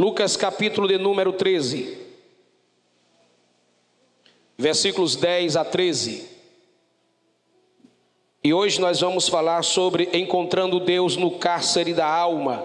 Lucas 0.00 0.34
capítulo 0.34 0.88
de 0.88 0.96
número 0.96 1.30
13, 1.30 1.94
versículos 4.56 5.14
10 5.14 5.56
a 5.56 5.62
13. 5.62 6.26
E 8.42 8.54
hoje 8.54 8.80
nós 8.80 9.00
vamos 9.00 9.28
falar 9.28 9.62
sobre 9.62 10.08
encontrando 10.14 10.80
Deus 10.80 11.18
no 11.18 11.32
cárcere 11.32 11.92
da 11.92 12.06
alma. 12.06 12.64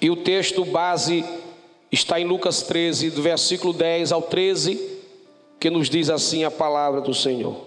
E 0.00 0.10
o 0.10 0.16
texto 0.16 0.64
base 0.64 1.24
está 1.92 2.18
em 2.18 2.24
Lucas 2.24 2.62
13, 2.62 3.10
do 3.10 3.22
versículo 3.22 3.72
10 3.72 4.10
ao 4.10 4.22
13, 4.22 4.98
que 5.60 5.70
nos 5.70 5.88
diz 5.88 6.10
assim 6.10 6.42
a 6.42 6.50
palavra 6.50 7.00
do 7.00 7.14
Senhor. 7.14 7.64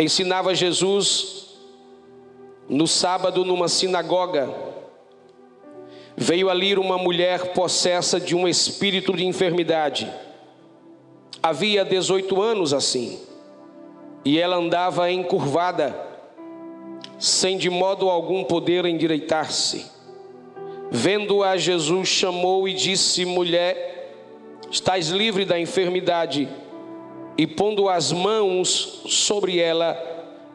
Ensinava 0.00 0.52
Jesus 0.52 1.54
no 2.68 2.88
sábado 2.88 3.44
numa 3.44 3.68
sinagoga 3.68 4.73
Veio 6.16 6.48
ali 6.48 6.74
uma 6.76 6.96
mulher 6.96 7.52
possessa 7.52 8.20
de 8.20 8.36
um 8.36 8.46
espírito 8.46 9.12
de 9.14 9.24
enfermidade. 9.26 10.10
Havia 11.42 11.84
18 11.84 12.40
anos 12.40 12.72
assim, 12.72 13.18
e 14.24 14.38
ela 14.38 14.56
andava 14.56 15.10
encurvada, 15.10 15.94
sem 17.18 17.58
de 17.58 17.68
modo 17.68 18.08
algum 18.08 18.44
poder 18.44 18.86
endireitar-se. 18.86 19.86
Vendo-a, 20.90 21.56
Jesus 21.56 22.08
chamou 22.08 22.68
e 22.68 22.72
disse: 22.72 23.24
Mulher, 23.24 24.12
estás 24.70 25.08
livre 25.08 25.44
da 25.44 25.58
enfermidade. 25.58 26.48
E 27.36 27.46
pondo 27.48 27.88
as 27.88 28.12
mãos 28.12 29.02
sobre 29.06 29.58
ela, 29.58 30.00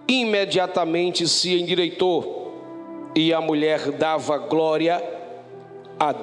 imediatamente 0.07 1.27
se 1.27 1.59
endireitou, 1.59 3.11
e 3.13 3.33
a 3.33 3.41
mulher 3.41 3.91
dava 3.91 4.37
glória 4.37 4.95
a 4.95 5.18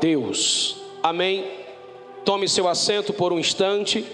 Deus. 0.00 0.76
Amém. 1.02 1.44
Tome 2.24 2.48
seu 2.48 2.66
assento 2.66 3.12
por 3.12 3.32
um 3.32 3.38
instante. 3.38 4.04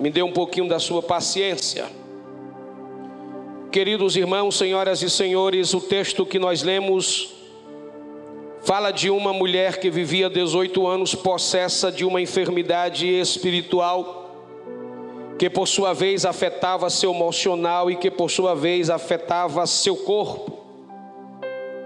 Me 0.00 0.10
dê 0.10 0.22
um 0.22 0.32
pouquinho 0.32 0.68
da 0.68 0.78
sua 0.78 1.02
paciência. 1.02 1.86
Queridos 3.70 4.16
irmãos, 4.16 4.56
senhoras 4.56 5.02
e 5.02 5.10
senhores, 5.10 5.74
o 5.74 5.80
texto 5.80 6.24
que 6.24 6.38
nós 6.38 6.62
lemos 6.62 7.34
fala 8.62 8.90
de 8.90 9.10
uma 9.10 9.32
mulher 9.32 9.78
que 9.78 9.90
vivia 9.90 10.30
18 10.30 10.86
anos 10.86 11.14
possessa 11.14 11.92
de 11.92 12.04
uma 12.04 12.20
enfermidade 12.20 13.06
espiritual 13.06 14.24
que 15.38 15.48
por 15.48 15.68
sua 15.68 15.94
vez 15.94 16.24
afetava 16.24 16.90
seu 16.90 17.12
emocional 17.14 17.90
e 17.90 17.96
que 17.96 18.10
por 18.10 18.28
sua 18.28 18.54
vez 18.54 18.90
afetava 18.90 19.64
seu 19.66 19.96
corpo. 19.96 20.58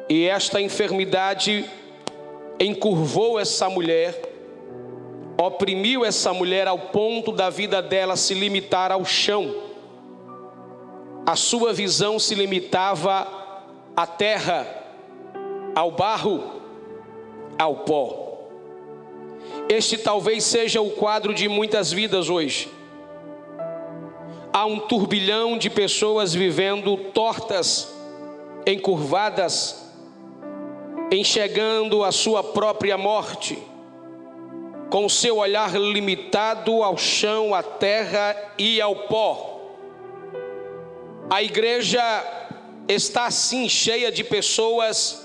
E 0.09 0.25
esta 0.25 0.61
enfermidade 0.61 1.65
encurvou 2.65 3.39
essa 3.39 3.69
mulher, 3.69 4.21
oprimiu 5.39 6.05
essa 6.05 6.33
mulher 6.33 6.69
ao 6.69 6.79
ponto 6.79 7.33
da 7.33 7.51
vida 7.51 7.83
dela 7.83 8.17
se 8.17 8.35
limitar 8.35 8.93
ao 8.93 9.05
chão. 9.05 9.55
A 11.27 11.37
sua 11.37 11.73
visão 11.73 12.19
se 12.19 12.35
limitava 12.35 13.27
à 13.97 14.07
terra, 14.07 14.67
ao 15.75 15.91
barro, 15.91 16.61
ao 17.59 17.77
pó. 17.77 18.23
Este 19.69 19.97
talvez 19.97 20.45
seja 20.45 20.81
o 20.81 20.91
quadro 20.91 21.33
de 21.33 21.49
muitas 21.49 21.93
vidas 21.93 22.29
hoje. 22.29 22.69
Há 24.53 24.67
um 24.67 24.81
turbilhão 24.81 25.57
de 25.57 25.71
pessoas 25.71 26.35
vivendo 26.35 26.97
tortas, 26.97 27.93
encurvadas, 28.67 29.82
enxergando 31.17 32.05
a 32.05 32.13
sua 32.13 32.43
própria 32.43 32.97
morte, 32.97 33.59
com 34.91 35.09
seu 35.09 35.39
olhar 35.39 35.75
limitado 35.75 36.83
ao 36.83 36.97
chão, 36.97 37.55
à 37.55 37.63
terra 37.63 38.37
e 38.59 38.81
ao 38.81 38.95
pó. 38.95 39.61
A 41.31 41.43
igreja 41.43 42.03
está 42.89 43.27
assim 43.27 43.69
cheia 43.69 44.11
de 44.11 44.23
pessoas 44.23 45.23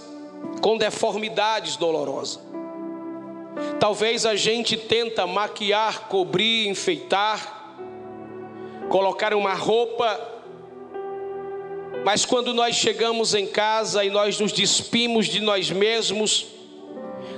com 0.61 0.77
deformidades 0.77 1.75
dolorosas. 1.75 2.39
Talvez 3.79 4.25
a 4.25 4.35
gente 4.35 4.77
tenta 4.77 5.25
maquiar, 5.25 6.07
cobrir, 6.07 6.67
enfeitar, 6.67 7.75
colocar 8.89 9.33
uma 9.33 9.53
roupa 9.53 10.36
mas 12.07 12.23
quando 12.23 12.53
nós 12.53 12.73
chegamos 12.73 13.33
em 13.33 13.45
casa 13.45 14.05
e 14.05 14.09
nós 14.09 14.39
nos 14.39 14.53
despimos 14.53 15.25
de 15.25 15.41
nós 15.41 15.69
mesmos, 15.69 16.45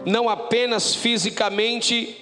não 0.06 0.30
apenas 0.30 0.94
fisicamente, 0.94 2.16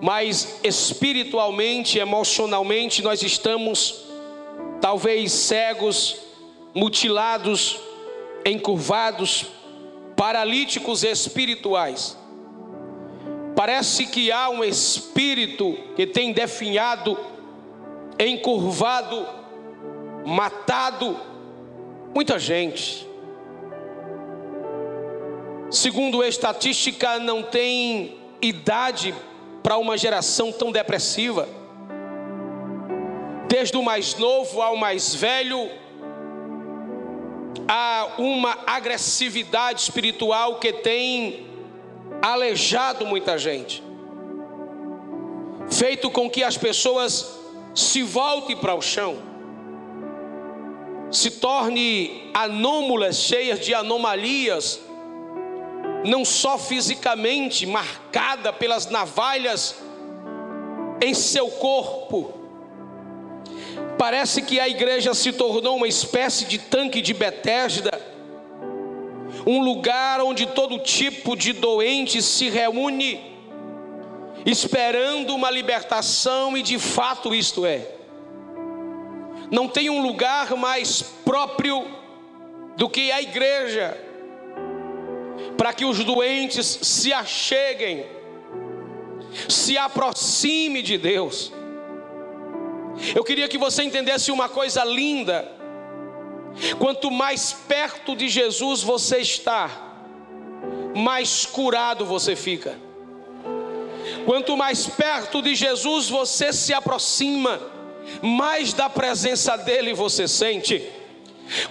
mas 0.00 0.60
espiritualmente, 0.62 1.98
emocionalmente, 1.98 3.02
nós 3.02 3.20
estamos 3.24 4.04
talvez 4.80 5.32
cegos, 5.32 6.18
mutilados, 6.72 7.80
encurvados, 8.46 9.46
paralíticos 10.16 11.02
espirituais. 11.02 12.16
Parece 13.56 14.06
que 14.06 14.30
há 14.30 14.48
um 14.50 14.62
espírito 14.62 15.76
que 15.96 16.06
tem 16.06 16.32
definhado, 16.32 17.18
encurvado, 18.20 19.26
matado, 20.24 21.28
Muita 22.12 22.38
gente. 22.38 23.08
Segundo 25.70 26.20
a 26.22 26.28
estatística, 26.28 27.20
não 27.20 27.44
tem 27.44 28.18
idade 28.42 29.14
para 29.62 29.76
uma 29.78 29.96
geração 29.96 30.50
tão 30.50 30.72
depressiva. 30.72 31.48
Desde 33.48 33.76
o 33.76 33.82
mais 33.82 34.16
novo 34.16 34.60
ao 34.60 34.76
mais 34.76 35.14
velho, 35.14 35.70
há 37.68 38.14
uma 38.18 38.58
agressividade 38.66 39.82
espiritual 39.82 40.58
que 40.58 40.72
tem 40.72 41.46
aleijado 42.20 43.06
muita 43.06 43.38
gente, 43.38 43.82
feito 45.70 46.10
com 46.10 46.28
que 46.28 46.42
as 46.42 46.56
pessoas 46.58 47.38
se 47.74 48.02
voltem 48.02 48.56
para 48.56 48.74
o 48.74 48.82
chão 48.82 49.29
se 51.10 51.32
torne 51.32 52.30
anômalas, 52.32 53.16
cheias 53.16 53.60
de 53.60 53.74
anomalias, 53.74 54.80
não 56.04 56.24
só 56.24 56.56
fisicamente 56.56 57.66
marcada 57.66 58.52
pelas 58.52 58.88
navalhas 58.88 59.76
em 61.02 61.12
seu 61.12 61.48
corpo. 61.48 62.32
Parece 63.98 64.42
que 64.42 64.58
a 64.60 64.68
igreja 64.68 65.12
se 65.12 65.32
tornou 65.32 65.76
uma 65.76 65.88
espécie 65.88 66.44
de 66.44 66.58
tanque 66.58 67.02
de 67.02 67.12
Betesda, 67.12 67.90
um 69.46 69.62
lugar 69.62 70.20
onde 70.20 70.46
todo 70.46 70.78
tipo 70.78 71.36
de 71.36 71.52
doente 71.52 72.22
se 72.22 72.48
reúne, 72.48 73.20
esperando 74.46 75.34
uma 75.34 75.50
libertação, 75.50 76.56
e 76.56 76.62
de 76.62 76.78
fato 76.78 77.34
isto 77.34 77.66
é 77.66 77.99
não 79.50 79.68
tem 79.68 79.90
um 79.90 80.02
lugar 80.02 80.54
mais 80.56 81.02
próprio 81.02 81.84
do 82.76 82.88
que 82.88 83.10
a 83.10 83.20
igreja, 83.20 83.98
para 85.56 85.72
que 85.72 85.84
os 85.84 86.02
doentes 86.04 86.66
se 86.82 87.12
acheguem, 87.12 88.06
se 89.48 89.76
aproxime 89.76 90.82
de 90.82 90.96
Deus. 90.96 91.52
Eu 93.14 93.24
queria 93.24 93.48
que 93.48 93.58
você 93.58 93.82
entendesse 93.82 94.30
uma 94.30 94.48
coisa 94.48 94.84
linda: 94.84 95.50
quanto 96.78 97.10
mais 97.10 97.52
perto 97.52 98.14
de 98.14 98.28
Jesus 98.28 98.82
você 98.82 99.18
está, 99.18 99.70
mais 100.94 101.44
curado 101.44 102.04
você 102.04 102.36
fica. 102.36 102.78
Quanto 104.24 104.56
mais 104.56 104.86
perto 104.86 105.42
de 105.42 105.54
Jesus 105.54 106.08
você 106.08 106.52
se 106.52 106.72
aproxima, 106.72 107.60
mais 108.22 108.72
da 108.72 108.88
presença 108.88 109.56
dele 109.56 109.92
você 109.92 110.26
sente. 110.26 110.82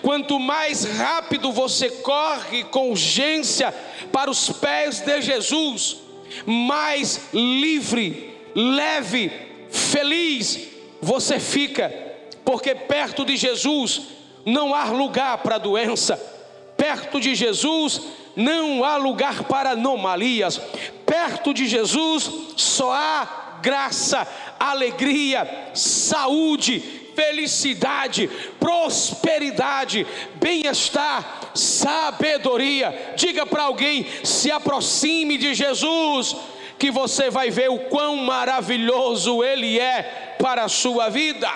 Quanto 0.01 0.39
mais 0.39 0.83
rápido 0.97 1.51
você 1.51 1.89
corre 1.89 2.63
com 2.65 2.91
urgência 2.91 3.73
para 4.11 4.29
os 4.29 4.49
pés 4.49 4.99
de 4.99 5.21
Jesus, 5.21 5.97
mais 6.45 7.29
livre, 7.33 8.35
leve, 8.53 9.31
feliz 9.71 10.67
você 11.01 11.39
fica, 11.39 11.93
porque 12.43 12.75
perto 12.75 13.23
de 13.23 13.37
Jesus 13.37 14.01
não 14.45 14.73
há 14.73 14.85
lugar 14.85 15.37
para 15.39 15.57
doença, 15.57 16.17
perto 16.75 17.19
de 17.19 17.33
Jesus 17.35 18.01
não 18.35 18.83
há 18.83 18.97
lugar 18.97 19.43
para 19.43 19.71
anomalias, 19.71 20.59
perto 21.05 21.53
de 21.53 21.67
Jesus 21.67 22.29
só 22.57 22.91
há 22.91 23.48
graça, 23.61 24.27
alegria, 24.59 25.71
saúde, 25.73 26.79
felicidade, 27.15 28.29
prosperidade, 28.59 30.07
bem-estar, 30.35 31.51
sabedoria. 31.53 33.13
Diga 33.15 33.45
para 33.45 33.63
alguém: 33.63 34.05
se 34.23 34.49
aproxime 34.51 35.37
de 35.37 35.53
Jesus, 35.53 36.35
que 36.77 36.89
você 36.89 37.29
vai 37.29 37.49
ver 37.49 37.69
o 37.69 37.79
quão 37.89 38.15
maravilhoso 38.17 39.43
Ele 39.43 39.79
é 39.79 40.35
para 40.39 40.63
a 40.63 40.69
sua 40.69 41.09
vida. 41.09 41.51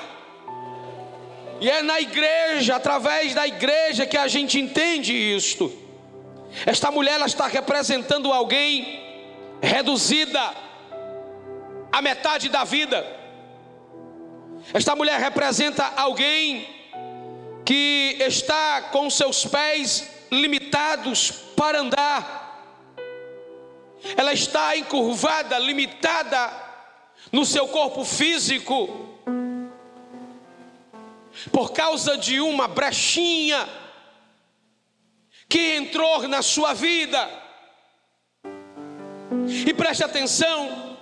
E 1.62 1.70
é 1.70 1.82
na 1.82 2.02
igreja, 2.02 2.76
através 2.76 3.34
da 3.34 3.48
igreja, 3.48 4.06
que 4.06 4.18
a 4.18 4.28
gente 4.28 4.60
entende 4.60 5.14
isto. 5.14 5.72
Esta 6.66 6.92
mulher 6.92 7.14
ela 7.14 7.26
está 7.26 7.48
representando 7.48 8.32
alguém 8.32 9.02
reduzida 9.62 10.63
à 11.94 12.02
metade 12.02 12.50
da 12.50 12.64
vida. 12.64 13.06
Esta 14.74 14.96
mulher 14.96 15.20
representa 15.20 15.94
alguém 15.96 16.68
que 17.64 18.18
está 18.20 18.82
com 18.92 19.08
seus 19.12 19.46
pés 19.46 20.10
limitados 20.32 21.30
para 21.56 21.80
andar. 21.80 22.88
Ela 24.18 24.34
está 24.34 24.76
encurvada, 24.76 25.60
limitada 25.60 26.52
no 27.32 27.46
seu 27.46 27.68
corpo 27.68 28.04
físico 28.04 29.12
por 31.52 31.74
causa 31.74 32.18
de 32.18 32.42
uma 32.42 32.68
brechinha 32.68 33.70
que 35.48 35.76
entrou 35.76 36.28
na 36.28 36.42
sua 36.42 36.74
vida. 36.74 37.30
E 39.68 39.74
preste 39.76 40.04
atenção, 40.04 40.93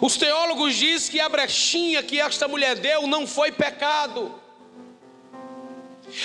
os 0.00 0.16
teólogos 0.16 0.74
dizem 0.74 1.10
que 1.10 1.20
a 1.20 1.28
brechinha 1.28 2.02
que 2.02 2.20
esta 2.20 2.46
mulher 2.48 2.76
deu 2.76 3.06
não 3.06 3.26
foi 3.26 3.52
pecado, 3.52 4.40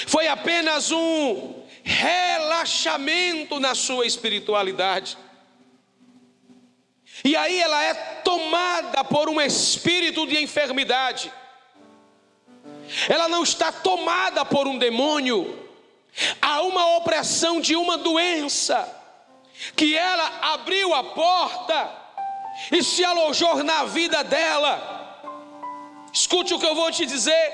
foi 0.05 0.27
apenas 0.27 0.91
um 0.91 1.63
relaxamento 1.83 3.59
na 3.59 3.73
sua 3.73 4.05
espiritualidade. 4.05 5.17
E 7.23 7.35
aí 7.35 7.59
ela 7.59 7.81
é 7.83 7.93
tomada 7.93 9.03
por 9.03 9.29
um 9.29 9.41
espírito 9.41 10.27
de 10.27 10.41
enfermidade. 10.41 11.31
Ela 13.09 13.27
não 13.27 13.43
está 13.43 13.71
tomada 13.71 14.45
por 14.45 14.67
um 14.67 14.77
demônio, 14.77 15.67
há 16.41 16.61
uma 16.61 16.97
opressão 16.97 17.59
de 17.59 17.75
uma 17.75 17.97
doença, 17.97 18.93
que 19.75 19.95
ela 19.95 20.53
abriu 20.53 20.93
a 20.93 21.03
porta 21.03 22.06
e 22.71 22.83
se 22.83 23.03
alojou 23.03 23.63
na 23.63 23.85
vida 23.85 24.23
dela. 24.23 24.95
Escute 26.11 26.53
o 26.53 26.59
que 26.59 26.65
eu 26.65 26.75
vou 26.75 26.91
te 26.91 27.05
dizer: 27.05 27.53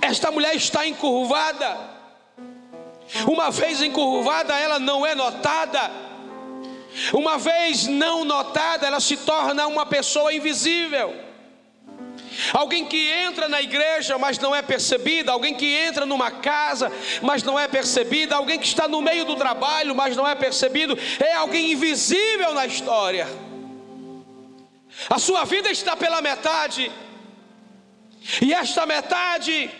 esta 0.00 0.30
mulher 0.30 0.54
está 0.54 0.86
encurvada, 0.86 1.78
uma 3.26 3.50
vez 3.50 3.82
encurvada, 3.82 4.58
ela 4.58 4.78
não 4.78 5.04
é 5.04 5.14
notada. 5.14 5.90
Uma 7.12 7.38
vez 7.38 7.86
não 7.88 8.24
notada, 8.24 8.86
ela 8.86 9.00
se 9.00 9.16
torna 9.16 9.66
uma 9.66 9.84
pessoa 9.84 10.32
invisível. 10.32 11.14
Alguém 12.52 12.84
que 12.84 13.10
entra 13.10 13.48
na 13.48 13.60
igreja, 13.62 14.18
mas 14.18 14.38
não 14.38 14.54
é 14.54 14.62
percebida, 14.62 15.32
alguém 15.32 15.54
que 15.54 15.66
entra 15.66 16.04
numa 16.04 16.30
casa, 16.30 16.90
mas 17.22 17.42
não 17.42 17.58
é 17.58 17.68
percebida, 17.68 18.36
alguém 18.36 18.58
que 18.58 18.66
está 18.66 18.88
no 18.88 19.00
meio 19.00 19.24
do 19.24 19.36
trabalho, 19.36 19.94
mas 19.94 20.16
não 20.16 20.26
é 20.26 20.34
percebido, 20.34 20.98
é 21.20 21.34
alguém 21.34 21.72
invisível 21.72 22.52
na 22.52 22.66
história. 22.66 23.28
A 25.08 25.18
sua 25.18 25.44
vida 25.44 25.70
está 25.70 25.96
pela 25.96 26.20
metade, 26.20 26.90
e 28.40 28.54
esta 28.54 28.86
metade 28.86 29.70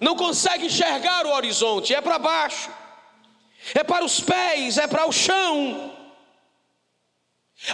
não 0.00 0.16
consegue 0.16 0.66
enxergar 0.66 1.26
o 1.26 1.32
horizonte, 1.32 1.94
é 1.94 2.00
para 2.00 2.18
baixo, 2.18 2.70
é 3.74 3.84
para 3.84 4.04
os 4.04 4.20
pés, 4.20 4.78
é 4.78 4.86
para 4.86 5.06
o 5.06 5.12
chão. 5.12 5.92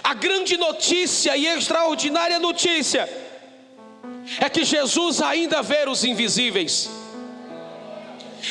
A 0.03 0.13
grande 0.13 0.55
notícia 0.57 1.35
e 1.35 1.47
extraordinária 1.47 2.37
notícia 2.37 3.09
é 4.39 4.47
que 4.47 4.63
Jesus 4.63 5.21
ainda 5.21 5.63
vê 5.63 5.89
os 5.89 6.03
invisíveis. 6.03 6.89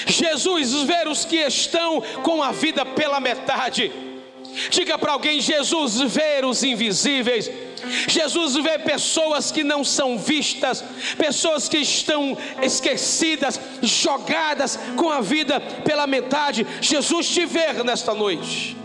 Jesus 0.06 0.72
vê 0.82 1.08
os 1.08 1.24
que 1.24 1.36
estão 1.36 2.00
com 2.22 2.42
a 2.42 2.50
vida 2.50 2.84
pela 2.84 3.20
metade. 3.20 3.92
Diga 4.70 4.98
para 4.98 5.12
alguém: 5.12 5.40
Jesus 5.40 6.00
vê 6.00 6.44
os 6.44 6.62
invisíveis. 6.64 7.48
Jesus 8.06 8.54
vê 8.56 8.78
pessoas 8.78 9.50
que 9.50 9.64
não 9.64 9.84
são 9.84 10.18
vistas, 10.18 10.82
pessoas 11.16 11.68
que 11.68 11.78
estão 11.78 12.36
esquecidas, 12.62 13.60
jogadas 13.82 14.78
com 14.96 15.10
a 15.10 15.20
vida 15.20 15.60
pela 15.60 16.06
metade. 16.06 16.66
Jesus 16.80 17.28
te 17.28 17.44
vê 17.44 17.72
nesta 17.84 18.14
noite. 18.14 18.76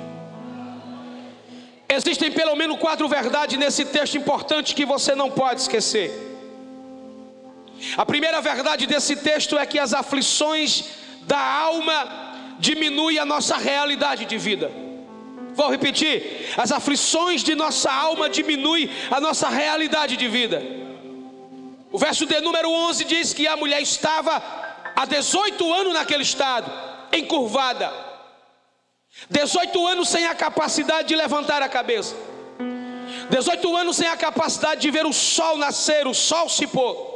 Existem 1.87 2.31
pelo 2.31 2.55
menos 2.55 2.79
quatro 2.79 3.07
verdades 3.07 3.57
nesse 3.57 3.85
texto 3.85 4.17
importante 4.17 4.73
que 4.73 4.85
você 4.85 5.13
não 5.13 5.29
pode 5.29 5.61
esquecer. 5.61 6.11
A 7.97 8.05
primeira 8.05 8.41
verdade 8.41 8.87
desse 8.87 9.15
texto 9.15 9.57
é 9.57 9.65
que 9.65 9.77
as 9.77 9.93
aflições 9.93 10.85
da 11.21 11.39
alma 11.39 12.55
diminuem 12.59 13.19
a 13.19 13.25
nossa 13.25 13.57
realidade 13.57 14.25
de 14.25 14.37
vida. 14.37 14.82
Vou 15.55 15.69
repetir: 15.69 16.53
as 16.57 16.71
aflições 16.71 17.43
de 17.43 17.55
nossa 17.55 17.91
alma 17.91 18.29
diminuem 18.29 18.89
a 19.09 19.19
nossa 19.19 19.49
realidade 19.49 20.17
de 20.17 20.27
vida. 20.27 20.61
O 21.91 21.97
verso 21.97 22.25
de 22.25 22.39
número 22.41 22.69
11 22.69 23.03
diz 23.03 23.33
que 23.33 23.47
a 23.47 23.55
mulher 23.55 23.81
estava 23.81 24.41
há 24.95 25.05
18 25.05 25.73
anos 25.73 25.93
naquele 25.93 26.23
estado, 26.23 26.71
encurvada, 27.11 27.93
18 29.29 29.87
anos 29.87 30.09
sem 30.09 30.25
a 30.25 30.33
capacidade 30.33 31.07
de 31.07 31.15
levantar 31.15 31.61
a 31.61 31.69
cabeça, 31.69 32.15
18 33.29 33.77
anos 33.77 33.97
sem 33.97 34.07
a 34.07 34.17
capacidade 34.17 34.81
de 34.81 34.89
ver 34.89 35.05
o 35.05 35.13
sol 35.13 35.57
nascer, 35.57 36.07
o 36.07 36.13
sol 36.13 36.49
se 36.49 36.65
pôr. 36.65 37.13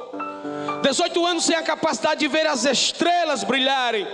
18 0.83 1.25
anos 1.25 1.45
sem 1.45 1.55
a 1.55 1.63
capacidade 1.63 2.19
de 2.19 2.27
ver 2.27 2.45
as 2.45 2.63
estrelas 2.63 3.43
brilharem, 3.43 4.07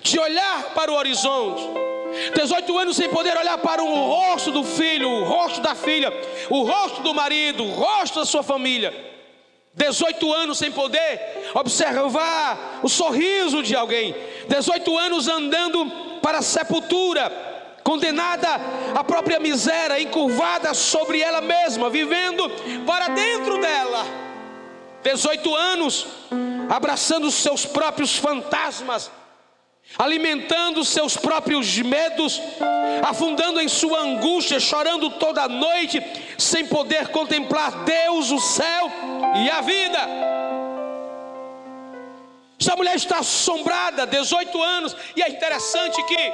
de 0.00 0.18
olhar 0.18 0.74
para 0.74 0.92
o 0.92 0.94
horizonte. 0.94 1.87
18 2.34 2.78
anos 2.78 2.96
sem 2.96 3.08
poder 3.08 3.36
olhar 3.36 3.58
para 3.58 3.82
o 3.82 3.88
rosto 3.88 4.50
do 4.50 4.64
filho, 4.64 5.08
o 5.08 5.24
rosto 5.24 5.60
da 5.60 5.74
filha, 5.74 6.12
o 6.50 6.62
rosto 6.62 7.02
do 7.02 7.14
marido, 7.14 7.64
o 7.64 7.70
rosto 7.70 8.20
da 8.20 8.26
sua 8.26 8.42
família. 8.42 9.06
18 9.74 10.32
anos 10.32 10.58
sem 10.58 10.72
poder 10.72 11.50
observar 11.54 12.80
o 12.82 12.88
sorriso 12.88 13.62
de 13.62 13.76
alguém. 13.76 14.14
18 14.48 14.98
anos 14.98 15.28
andando 15.28 15.90
para 16.20 16.38
a 16.38 16.42
sepultura, 16.42 17.30
condenada 17.84 18.48
à 18.94 19.04
própria 19.04 19.38
miséria, 19.38 20.00
encurvada 20.00 20.74
sobre 20.74 21.20
ela 21.20 21.40
mesma, 21.40 21.88
vivendo 21.88 22.50
para 22.84 23.08
dentro 23.08 23.60
dela 23.60 24.28
18 25.02 25.54
anos, 25.54 26.06
abraçando 26.68 27.28
os 27.28 27.34
seus 27.34 27.64
próprios 27.64 28.16
fantasmas, 28.16 29.10
alimentando 29.96 30.84
seus 30.84 31.16
próprios 31.16 31.78
medos, 31.78 32.40
afundando 33.08 33.60
em 33.60 33.68
sua 33.68 34.00
angústia, 34.00 34.60
chorando 34.60 35.10
toda 35.10 35.48
noite, 35.48 36.02
sem 36.36 36.66
poder 36.66 37.08
contemplar 37.08 37.84
Deus, 37.84 38.30
o 38.30 38.38
céu 38.38 38.90
e 39.36 39.50
a 39.50 39.60
vida. 39.60 39.98
Essa 42.60 42.74
mulher 42.74 42.96
está 42.96 43.18
assombrada, 43.18 44.06
18 44.06 44.62
anos, 44.62 44.96
e 45.14 45.22
é 45.22 45.28
interessante 45.28 46.02
que, 46.04 46.32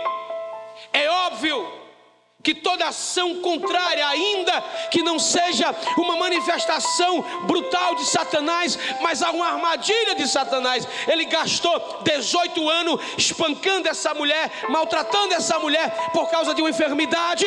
é 0.92 1.08
óbvio, 1.10 1.70
que 2.42 2.54
toda 2.54 2.88
ação 2.88 3.40
contrária, 3.40 4.06
ainda 4.54 4.64
que 4.90 5.02
não 5.02 5.18
seja 5.18 5.74
uma 5.96 6.16
manifestação 6.16 7.22
brutal 7.46 7.94
de 7.94 8.04
Satanás, 8.04 8.78
mas 9.00 9.20
uma 9.22 9.46
armadilha 9.46 10.14
de 10.14 10.28
Satanás. 10.28 10.86
Ele 11.06 11.24
gastou 11.24 12.00
18 12.02 12.68
anos 12.68 13.00
espancando 13.16 13.88
essa 13.88 14.14
mulher, 14.14 14.50
maltratando 14.68 15.34
essa 15.34 15.58
mulher 15.58 15.90
por 16.12 16.30
causa 16.30 16.54
de 16.54 16.62
uma 16.62 16.70
enfermidade. 16.70 17.44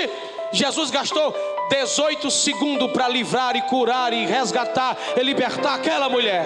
Jesus 0.52 0.92
gastou 0.92 1.34
18 1.70 2.30
segundos 2.32 2.92
para 2.92 3.08
livrar 3.08 3.56
e 3.56 3.62
curar 3.64 4.12
e 4.14 4.26
resgatar 4.26 4.98
e 5.16 5.24
libertar 5.24 5.76
aquela 5.76 6.10
mulher. 6.10 6.46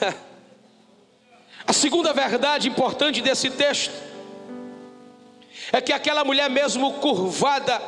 A 1.66 1.72
segunda 1.72 2.12
verdade 2.12 2.68
importante 2.68 3.20
desse 3.20 3.50
texto 3.50 4.11
é 5.72 5.80
que 5.80 5.92
aquela 5.92 6.22
mulher, 6.22 6.50
mesmo 6.50 6.94
curvada, 6.94 7.80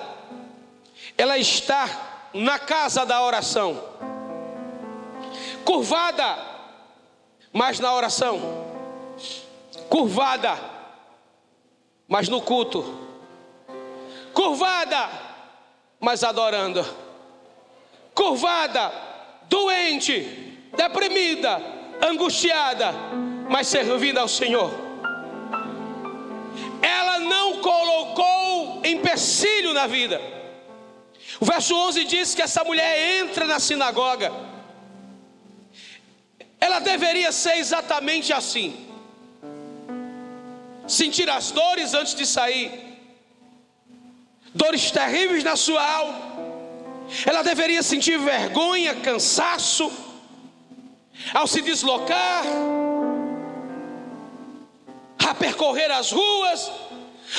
ela 1.19 1.37
está 1.39 1.89
na 2.33 2.59
casa 2.59 3.05
da 3.05 3.23
oração. 3.23 3.81
Curvada, 5.65 6.39
mas 7.53 7.79
na 7.79 7.95
oração. 7.95 8.65
Curvada, 9.89 10.59
mas 12.09 12.29
no 12.29 12.41
culto. 12.41 13.01
Curvada, 14.33 15.09
mas 16.01 16.25
adorando. 16.25 16.85
curvada, 18.15 18.93
doente, 19.49 20.21
deprimida, 20.77 21.61
angustiada, 22.01 22.93
mas 23.49 23.67
servindo 23.67 24.19
ao 24.19 24.29
Senhor. 24.29 24.84
Ela 26.85 27.19
não 27.19 27.63
colocou 27.63 28.83
empecilho 28.85 29.73
na 29.73 29.87
vida. 29.87 30.21
O 31.41 31.45
verso 31.47 31.75
11 31.75 32.05
diz 32.05 32.35
que 32.35 32.43
essa 32.43 32.63
mulher 32.63 33.21
entra 33.21 33.47
na 33.47 33.59
sinagoga. 33.59 34.31
Ela 36.61 36.79
deveria 36.81 37.33
ser 37.33 37.57
exatamente 37.57 38.33
assim: 38.33 38.69
sentir 40.87 41.29
as 41.31 41.51
dores 41.51 41.95
antes 41.95 42.15
de 42.15 42.27
sair, 42.27 42.71
dores 44.55 44.91
terríveis 44.91 45.43
na 45.43 45.57
sua 45.57 45.83
alma. 46.01 46.35
Ela 47.27 47.43
deveria 47.43 47.83
sentir 47.83 48.19
vergonha, 48.19 48.95
cansaço, 48.95 49.91
ao 51.33 51.47
se 51.47 51.61
deslocar, 51.63 52.45
percorrer 55.45 55.91
as 55.91 56.11
ruas, 56.11 56.73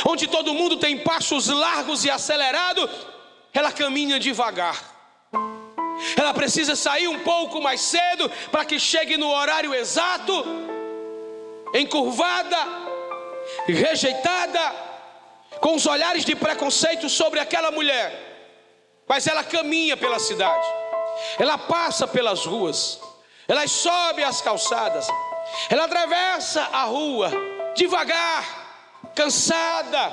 onde 0.08 0.28
todo 0.28 0.54
mundo 0.54 0.78
tem 0.78 1.00
passos 1.00 1.48
largos 1.48 2.06
e 2.06 2.10
acelerados, 2.12 2.88
ela 3.52 3.72
caminha 3.72 4.20
devagar. 4.20 4.78
Ela 6.16 6.32
precisa 6.32 6.76
sair 6.76 7.08
um 7.08 7.20
pouco 7.20 7.60
mais 7.60 7.82
cedo 7.82 8.30
para 8.52 8.64
que 8.64 8.80
chegue 8.80 9.18
no 9.18 9.30
horário 9.32 9.74
exato, 9.74 10.46
encurvada, 11.74 12.58
rejeitada, 13.66 14.64
com 15.60 15.74
os 15.74 15.88
olhares 15.88 16.24
de 16.24 16.36
preconceito 16.36 17.10
sobre 17.10 17.40
aquela 17.40 17.72
mulher. 17.72 18.08
Mas 19.08 19.26
ela 19.26 19.44
caminha 19.44 19.98
pela 19.98 20.20
cidade, 20.20 20.68
ela 21.40 21.58
passa 21.58 22.08
pelas 22.08 22.46
ruas, 22.46 23.00
ela 23.48 23.68
sobe 23.68 24.24
as 24.24 24.42
calçadas, 24.42 25.08
ela 25.72 25.86
atravessa 25.86 26.62
a 26.72 26.84
rua 26.84 27.55
devagar, 27.76 29.12
cansada, 29.14 30.12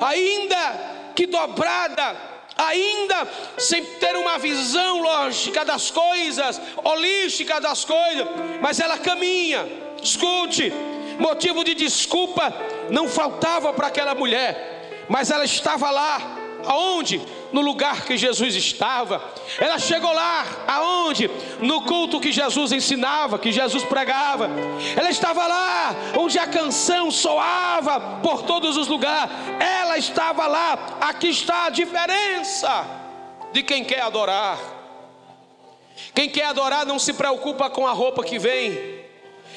ainda 0.00 1.12
que 1.14 1.26
dobrada, 1.26 2.16
ainda 2.56 3.28
sem 3.58 3.84
ter 3.84 4.16
uma 4.16 4.38
visão 4.38 5.00
lógica 5.02 5.64
das 5.64 5.90
coisas, 5.90 6.60
holística 6.82 7.60
das 7.60 7.84
coisas, 7.84 8.26
mas 8.60 8.80
ela 8.80 8.98
caminha. 8.98 9.66
Escute, 10.02 10.72
motivo 11.18 11.62
de 11.62 11.74
desculpa 11.74 12.52
não 12.90 13.08
faltava 13.08 13.72
para 13.72 13.86
aquela 13.86 14.14
mulher, 14.14 15.06
mas 15.08 15.30
ela 15.30 15.44
estava 15.44 15.90
lá, 15.90 16.20
aonde? 16.66 17.20
No 17.52 17.60
lugar 17.60 18.04
que 18.04 18.16
Jesus 18.16 18.54
estava. 18.54 19.22
Ela 19.58 19.78
chegou 19.78 20.12
lá, 20.12 20.44
aonde? 20.66 21.30
No 21.60 21.82
culto 21.82 22.20
que 22.20 22.32
Jesus 22.32 22.72
ensinava, 22.72 23.38
que 23.38 23.52
Jesus 23.52 23.84
pregava. 23.84 24.50
Ela 24.96 25.10
estava 25.10 25.46
lá, 25.46 25.94
onde 26.18 26.38
a 26.38 26.46
canção 26.46 27.10
soava 27.10 28.18
por 28.22 28.42
todos 28.42 28.76
os 28.76 28.88
lugares. 28.88 29.30
Ela 29.60 29.98
estava 29.98 30.46
lá. 30.46 30.98
Aqui 31.00 31.28
está 31.28 31.66
a 31.66 31.70
diferença 31.70 32.86
de 33.52 33.62
quem 33.62 33.84
quer 33.84 34.00
adorar. 34.00 34.58
Quem 36.14 36.28
quer 36.28 36.46
adorar 36.46 36.86
não 36.86 36.98
se 36.98 37.12
preocupa 37.12 37.70
com 37.70 37.86
a 37.86 37.92
roupa 37.92 38.24
que 38.24 38.38
vem. 38.38 39.01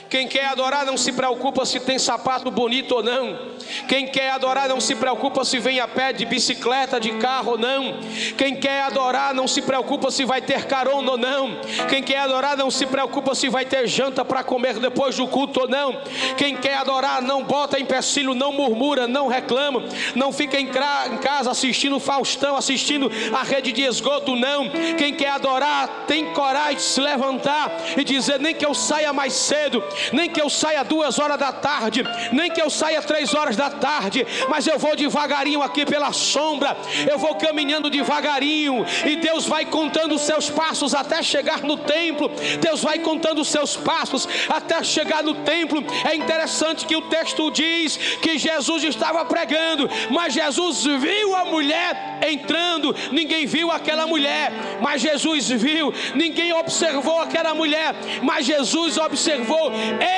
Quem 0.10 0.28
quer 0.28 0.46
adorar 0.46 0.86
não 0.86 0.98
se 0.98 1.12
preocupa 1.12 1.66
se 1.66 1.80
tem 1.80 1.98
sapato 1.98 2.52
bonito 2.52 2.96
ou 2.96 3.04
não. 3.04 3.56
Quem 3.88 4.08
quer 4.08 4.32
adorar 4.32 4.70
não 4.70 4.80
se 4.80 4.96
preocupa 4.96 5.44
se 5.44 5.60
vem 5.60 5.80
a 5.80 5.88
pé, 5.88 6.14
de 6.14 6.26
bicicleta, 6.26 7.00
de 7.00 7.12
carro 7.14 7.52
ou 7.52 7.58
não. 7.58 8.00
Quem 8.38 8.56
quer 8.56 8.84
adorar 8.84 9.34
não 9.34 9.48
se 9.48 9.62
preocupa 9.62 10.12
se 10.12 10.24
vai 10.24 10.42
ter 10.42 10.66
carona 10.66 11.12
ou 11.12 11.18
não. 11.18 11.60
Quem 11.90 12.04
quer 12.04 12.20
adorar 12.20 12.56
não 12.56 12.70
se 12.70 12.86
preocupa 12.86 13.34
se 13.34 13.50
vai 13.50 13.66
ter 13.66 13.88
janta 13.88 14.24
para 14.24 14.44
comer 14.44 14.80
depois 14.80 15.16
do 15.16 15.28
culto 15.28 15.62
ou 15.62 15.68
não. 15.68 16.00
Quem 16.38 16.56
quer 16.56 16.78
adorar 16.78 17.22
não 17.22 17.44
bota 17.44 17.80
empecilho, 17.80 18.36
não 18.36 18.52
murmura, 18.52 19.08
não 19.08 19.28
reclama, 19.28 19.84
não 20.14 20.32
fica 20.32 20.60
em 20.60 20.68
casa 20.68 21.52
assistindo 21.52 22.00
Faustão, 22.00 22.56
assistindo 22.56 23.12
a 23.34 23.44
rede 23.44 23.72
de 23.72 23.82
esgoto, 23.84 24.36
não. 24.36 24.70
Quem 24.98 25.14
quer 25.14 25.30
adorar 25.30 26.06
tem 26.08 26.34
coragem 26.34 26.76
de 26.76 26.82
se 26.82 27.02
levantar 27.02 27.72
e 27.98 28.04
dizer: 28.04 28.40
nem 28.40 28.54
que 28.54 28.66
eu 28.66 28.74
saia 28.74 29.12
mais 29.12 29.34
cedo, 29.34 29.84
nem 30.12 30.30
que 30.30 30.42
eu 30.42 30.50
saia 30.50 30.84
duas 30.84 31.20
horas 31.20 31.38
da 31.38 31.52
tarde, 31.52 32.04
nem 32.32 32.52
que 32.52 32.62
eu 32.62 32.70
saia 32.70 33.02
três 33.02 33.34
horas 33.34 33.56
da 33.56 33.70
tarde, 33.70 34.26
mas 34.50 34.68
eu 34.68 34.78
vou 34.78 34.96
devagarinho 34.96 35.62
aqui 35.62 35.86
pela 35.86 36.12
sombra, 36.14 36.76
eu 37.10 37.18
vou 37.18 37.36
caminhando 37.36 37.90
devagarinho, 37.90 38.86
e 39.06 39.16
Deus 39.18 39.46
vai 39.46 39.66
contando 39.66 40.16
os 40.16 40.22
seus 40.22 40.50
passos 40.50 40.94
até 40.94 41.22
chegar 41.22 41.62
no 41.62 41.78
templo. 41.78 42.32
Deus 42.60 42.82
vai 42.82 43.00
contando 43.00 43.42
os 43.42 43.48
seus 43.48 43.76
passos 43.76 44.28
até 44.50 44.84
chegar 44.84 45.24
no 45.24 45.36
templo. 45.36 45.84
É 46.10 46.16
interessante 46.16 46.86
que 46.86 46.96
o 46.96 47.04
texto 47.04 47.52
diz 47.52 47.98
que 48.22 48.38
Jesus 48.38 48.84
estava 48.84 49.26
pregando, 49.26 49.90
mas 50.10 50.34
Jesus 50.34 50.84
viu 50.84 51.36
a 51.36 51.46
mulher 51.46 52.20
entrando, 52.28 52.96
ninguém 53.12 53.46
viu 53.46 53.72
aquela 53.72 54.08
mulher, 54.08 54.52
mas 54.82 55.02
Jesus 55.02 55.50
viu, 55.50 55.94
ninguém 56.16 56.54
observou 56.54 57.20
aquela 57.20 57.54
mulher, 57.54 57.96
mas 58.22 58.46
Jesus 58.46 58.98
observou. 58.98 59.72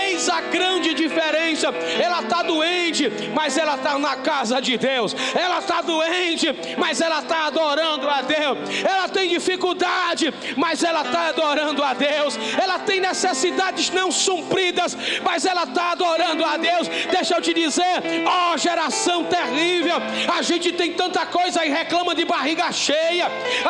Eis 0.08 0.30
a 0.30 0.42
grande 0.42 0.94
diferença. 0.94 1.68
Ela 2.02 2.22
está 2.22 2.42
doente, 2.44 3.10
mas 3.34 3.58
ela 3.58 3.76
está 3.76 3.98
na 3.98 4.18
casa 4.18 4.62
de 4.62 4.78
Deus. 4.78 5.16
Ela 5.36 5.60
está 5.60 5.82
doente, 5.82 6.48
mas 6.78 7.02
ela 7.02 7.20
está 7.20 7.48
adorando 7.48 8.10
a 8.10 8.22
Deus. 8.22 8.58
Ela 8.84 9.08
tem 9.10 9.30
dificuldade, 9.30 10.34
mas 10.56 10.84
ela 10.84 11.02
está 11.02 11.30
adorando 11.30 11.84
a 11.84 11.94
Deus. 11.94 12.38
Ela 12.62 12.80
tem 12.80 13.00
necessidades 13.00 13.90
não 13.90 14.12
supridas, 14.12 14.98
mas 15.24 15.46
ela 15.46 15.64
está 15.64 15.92
adorando 15.92 16.44
a 16.46 16.58
Deus. 16.58 16.88
Deixa 17.12 17.36
eu 17.36 17.42
te 17.42 17.54
dizer, 17.54 18.02
ó 18.26 18.54
oh, 18.54 18.58
geração 18.58 19.24
terrível, 19.26 19.98
a 20.36 20.42
gente 20.42 20.72
tem 20.72 20.94
tanta 20.94 21.26
coisa 21.26 21.66
e 21.66 21.70
reclama 21.70 22.16
de 22.16 22.26
barriga 22.26 22.72
cheia. 22.72 23.28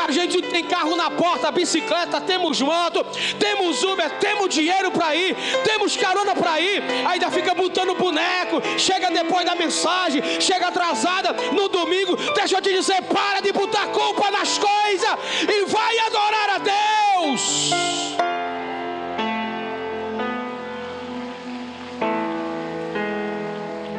A 0.07 0.11
gente 0.11 0.41
tem 0.41 0.63
carro 0.63 0.95
na 0.95 1.09
porta, 1.11 1.51
bicicleta, 1.51 2.21
temos 2.21 2.61
moto, 2.61 3.05
temos 3.39 3.83
Uber, 3.83 4.09
temos 4.19 4.53
dinheiro 4.53 4.91
para 4.91 5.15
ir, 5.15 5.35
temos 5.63 5.86
carona 5.95 6.35
para 6.35 6.59
ir, 6.59 6.83
ainda 7.07 7.29
fica 7.31 7.53
botando 7.53 7.95
boneco, 7.95 8.61
chega 8.77 9.09
depois 9.09 9.45
da 9.45 9.55
mensagem, 9.55 10.21
chega 10.41 10.67
atrasada 10.67 11.33
no 11.53 11.67
domingo. 11.69 12.15
Deixa 12.33 12.57
eu 12.57 12.61
te 12.61 12.73
dizer, 12.73 13.01
para 13.03 13.41
de 13.41 13.51
botar 13.51 13.87
culpa 13.87 14.29
nas 14.31 14.57
coisas 14.57 15.09
e 15.47 15.65
vai 15.65 15.99
adorar 15.99 16.49
a 16.49 16.57
Deus. 16.57 17.71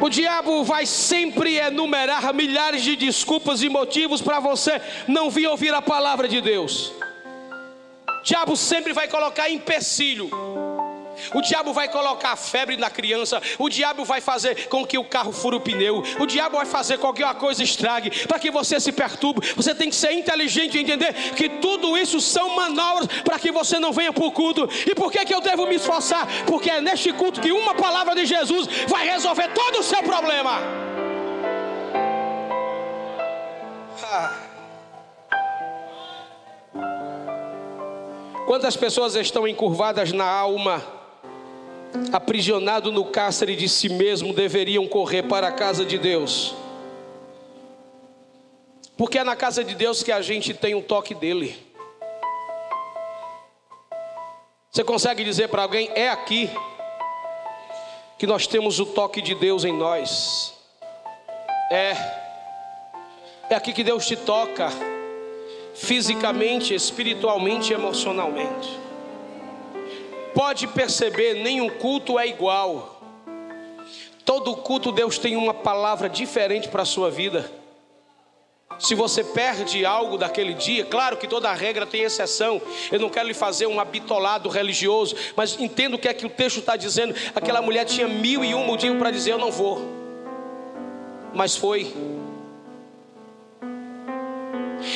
O 0.01 0.09
diabo 0.09 0.63
vai 0.63 0.85
sempre 0.85 1.57
enumerar 1.57 2.33
milhares 2.33 2.81
de 2.81 2.95
desculpas 2.95 3.61
e 3.61 3.69
motivos 3.69 4.21
para 4.21 4.39
você 4.39 4.81
não 5.07 5.29
vir 5.29 5.47
ouvir 5.47 5.73
a 5.73 5.81
palavra 5.81 6.27
de 6.27 6.41
Deus. 6.41 6.93
O 8.07 8.23
diabo 8.23 8.55
sempre 8.55 8.93
vai 8.93 9.07
colocar 9.07 9.49
empecilho. 9.49 10.29
O 11.33 11.41
diabo 11.41 11.73
vai 11.73 11.87
colocar 11.87 12.35
febre 12.35 12.77
na 12.77 12.89
criança. 12.89 13.41
O 13.57 13.69
diabo 13.69 14.03
vai 14.03 14.21
fazer 14.21 14.67
com 14.67 14.85
que 14.85 14.97
o 14.97 15.03
carro 15.03 15.31
fure 15.31 15.55
o 15.55 15.59
pneu. 15.59 16.03
O 16.19 16.25
diabo 16.25 16.57
vai 16.57 16.65
fazer 16.65 16.99
a 17.25 17.33
coisa 17.33 17.63
estrague. 17.63 18.27
Para 18.27 18.39
que 18.39 18.51
você 18.51 18.79
se 18.79 18.91
perturbe. 18.91 19.53
Você 19.55 19.75
tem 19.75 19.89
que 19.89 19.95
ser 19.95 20.11
inteligente 20.11 20.77
e 20.77 20.81
entender 20.81 21.13
que 21.35 21.49
tudo 21.49 21.97
isso 21.97 22.19
são 22.19 22.55
manobras 22.55 23.07
para 23.23 23.39
que 23.39 23.51
você 23.51 23.79
não 23.79 23.91
venha 23.91 24.13
para 24.13 24.25
o 24.25 24.31
culto. 24.31 24.69
E 24.85 24.95
por 24.95 25.11
que, 25.11 25.23
que 25.25 25.33
eu 25.33 25.41
devo 25.41 25.67
me 25.67 25.75
esforçar? 25.75 26.27
Porque 26.45 26.69
é 26.69 26.81
neste 26.81 27.11
culto 27.13 27.41
que 27.41 27.51
uma 27.51 27.75
palavra 27.75 28.15
de 28.15 28.25
Jesus 28.25 28.67
vai 28.87 29.07
resolver 29.07 29.49
todo 29.49 29.79
o 29.79 29.83
seu 29.83 30.01
problema. 30.03 30.59
Ah. 34.11 34.49
Quantas 38.47 38.75
pessoas 38.75 39.13
estão 39.13 39.47
encurvadas 39.47 40.11
na 40.11 40.25
alma? 40.25 40.98
Aprisionado 42.11 42.91
no 42.91 43.05
cárcere 43.05 43.55
de 43.55 43.67
si 43.67 43.89
mesmo, 43.89 44.33
deveriam 44.33 44.87
correr 44.87 45.23
para 45.23 45.47
a 45.47 45.51
casa 45.51 45.85
de 45.85 45.97
Deus. 45.97 46.55
Porque 48.97 49.17
é 49.17 49.23
na 49.23 49.35
casa 49.35 49.63
de 49.63 49.75
Deus 49.75 50.03
que 50.03 50.11
a 50.11 50.21
gente 50.21 50.53
tem 50.53 50.75
um 50.75 50.81
toque 50.81 51.15
dele. 51.15 51.55
Você 54.71 54.83
consegue 54.83 55.23
dizer 55.23 55.47
para 55.47 55.63
alguém: 55.63 55.89
é 55.95 56.09
aqui 56.09 56.49
que 58.17 58.27
nós 58.27 58.45
temos 58.45 58.79
o 58.79 58.85
toque 58.85 59.21
de 59.21 59.33
Deus 59.35 59.63
em 59.63 59.73
nós. 59.73 60.53
É, 61.71 61.95
é 63.49 63.55
aqui 63.55 63.71
que 63.71 63.83
Deus 63.83 64.05
te 64.05 64.15
toca, 64.15 64.69
fisicamente, 65.73 66.73
espiritualmente 66.73 67.71
e 67.71 67.75
emocionalmente 67.75 68.88
pode 70.39 70.67
perceber, 70.67 71.33
nenhum 71.33 71.69
culto 71.69 72.17
é 72.17 72.25
igual. 72.25 73.01
Todo 74.23 74.55
culto 74.55 74.89
Deus 74.89 75.17
tem 75.17 75.35
uma 75.35 75.53
palavra 75.53 76.07
diferente 76.07 76.69
para 76.69 76.83
a 76.83 76.85
sua 76.85 77.11
vida. 77.11 77.51
Se 78.79 78.95
você 78.95 79.21
perde 79.21 79.85
algo 79.85 80.17
daquele 80.17 80.53
dia, 80.53 80.85
claro 80.85 81.17
que 81.17 81.27
toda 81.27 81.51
regra 81.51 81.85
tem 81.85 82.03
exceção. 82.03 82.61
Eu 82.89 83.01
não 83.01 83.09
quero 83.09 83.27
lhe 83.27 83.33
fazer 83.33 83.67
um 83.67 83.81
habitolado 83.81 84.47
religioso, 84.47 85.13
mas 85.35 85.59
entendo 85.59 85.95
o 85.95 85.99
que 85.99 86.07
é 86.07 86.13
que 86.13 86.25
o 86.25 86.29
texto 86.29 86.59
está 86.59 86.77
dizendo. 86.77 87.13
Aquela 87.35 87.61
mulher 87.61 87.83
tinha 87.83 88.07
mil 88.07 88.41
e 88.41 88.55
um 88.55 88.63
motivo 88.63 88.97
para 88.97 89.11
dizer: 89.11 89.31
Eu 89.33 89.37
não 89.37 89.51
vou. 89.51 89.81
Mas 91.33 91.57
foi. 91.57 91.93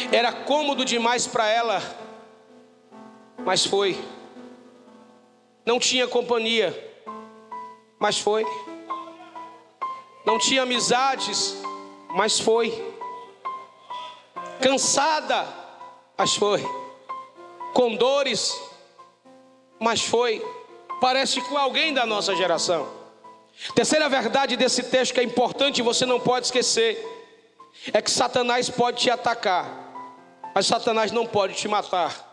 Era 0.10 0.32
cômodo 0.32 0.86
demais 0.86 1.28
para 1.28 1.50
ela, 1.50 1.84
mas 3.44 3.66
foi. 3.66 4.00
Não 5.65 5.79
tinha 5.79 6.08
companhia, 6.08 6.72
mas 8.00 8.20
foi. 8.20 8.46
Não 10.25 10.38
tinha 10.38 10.63
amizades, 10.63 11.55
mas 12.10 12.39
foi 12.39 12.72
cansada, 14.62 15.46
mas 16.17 16.36
foi, 16.36 16.63
com 17.74 17.96
dores, 17.96 18.58
mas 19.79 20.01
foi, 20.01 20.46
parece 21.01 21.41
com 21.41 21.58
alguém 21.58 21.93
da 21.93 22.05
nossa 22.05 22.34
geração. 22.36 22.88
Terceira 23.75 24.08
verdade 24.08 24.55
desse 24.55 24.84
texto 24.84 25.13
que 25.13 25.20
é 25.20 25.24
importante 25.24 25.79
e 25.79 25.82
você 25.82 26.05
não 26.05 26.20
pode 26.20 26.46
esquecer, 26.46 26.98
é 27.91 28.01
que 28.01 28.10
Satanás 28.10 28.70
pode 28.70 29.01
te 29.01 29.10
atacar, 29.10 29.67
mas 30.55 30.65
Satanás 30.65 31.12
não 31.12 31.25
pode 31.25 31.55
te 31.55 31.67
matar. 31.67 32.33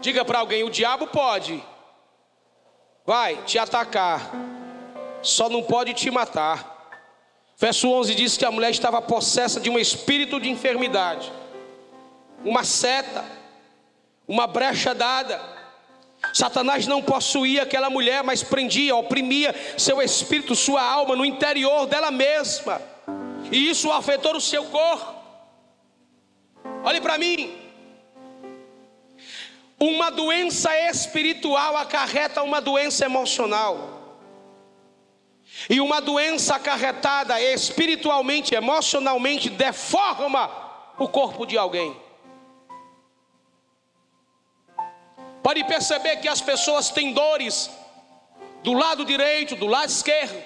Diga 0.00 0.24
para 0.24 0.38
alguém: 0.38 0.62
o 0.62 0.70
diabo 0.70 1.06
pode, 1.08 1.62
vai 3.04 3.36
te 3.42 3.58
atacar, 3.58 4.30
só 5.22 5.48
não 5.48 5.62
pode 5.62 5.94
te 5.94 6.10
matar. 6.10 6.76
Verso 7.56 7.90
11 7.90 8.14
diz 8.14 8.36
que 8.36 8.44
a 8.44 8.50
mulher 8.50 8.70
estava 8.70 9.02
possessa 9.02 9.58
de 9.58 9.68
um 9.68 9.78
espírito 9.78 10.38
de 10.38 10.48
enfermidade, 10.48 11.32
uma 12.44 12.62
seta, 12.62 13.24
uma 14.26 14.46
brecha 14.46 14.94
dada. 14.94 15.58
Satanás 16.32 16.86
não 16.86 17.00
possuía 17.00 17.62
aquela 17.62 17.88
mulher, 17.88 18.22
mas 18.24 18.42
prendia, 18.42 18.94
oprimia 18.94 19.54
seu 19.76 20.02
espírito, 20.02 20.54
sua 20.54 20.82
alma 20.82 21.14
no 21.16 21.24
interior 21.24 21.86
dela 21.86 22.10
mesma, 22.10 22.80
e 23.50 23.70
isso 23.70 23.90
afetou 23.90 24.36
o 24.36 24.40
seu 24.40 24.64
corpo. 24.64 25.14
Olhe 26.84 27.00
para 27.00 27.18
mim, 27.18 27.67
uma 29.78 30.10
doença 30.10 30.76
espiritual 30.90 31.76
acarreta 31.76 32.42
uma 32.42 32.60
doença 32.60 33.04
emocional. 33.04 33.96
E 35.70 35.80
uma 35.80 36.00
doença 36.00 36.56
acarretada 36.56 37.40
espiritualmente, 37.40 38.54
emocionalmente, 38.54 39.48
deforma 39.48 40.50
o 40.98 41.08
corpo 41.08 41.46
de 41.46 41.56
alguém. 41.56 41.96
Pode 45.42 45.64
perceber 45.64 46.16
que 46.16 46.28
as 46.28 46.40
pessoas 46.40 46.90
têm 46.90 47.12
dores 47.12 47.70
do 48.62 48.72
lado 48.72 49.04
direito, 49.04 49.56
do 49.56 49.66
lado 49.66 49.88
esquerdo, 49.88 50.42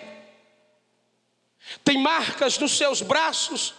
tem 1.82 1.98
marcas 1.98 2.58
nos 2.58 2.76
seus 2.76 3.00
braços, 3.00 3.74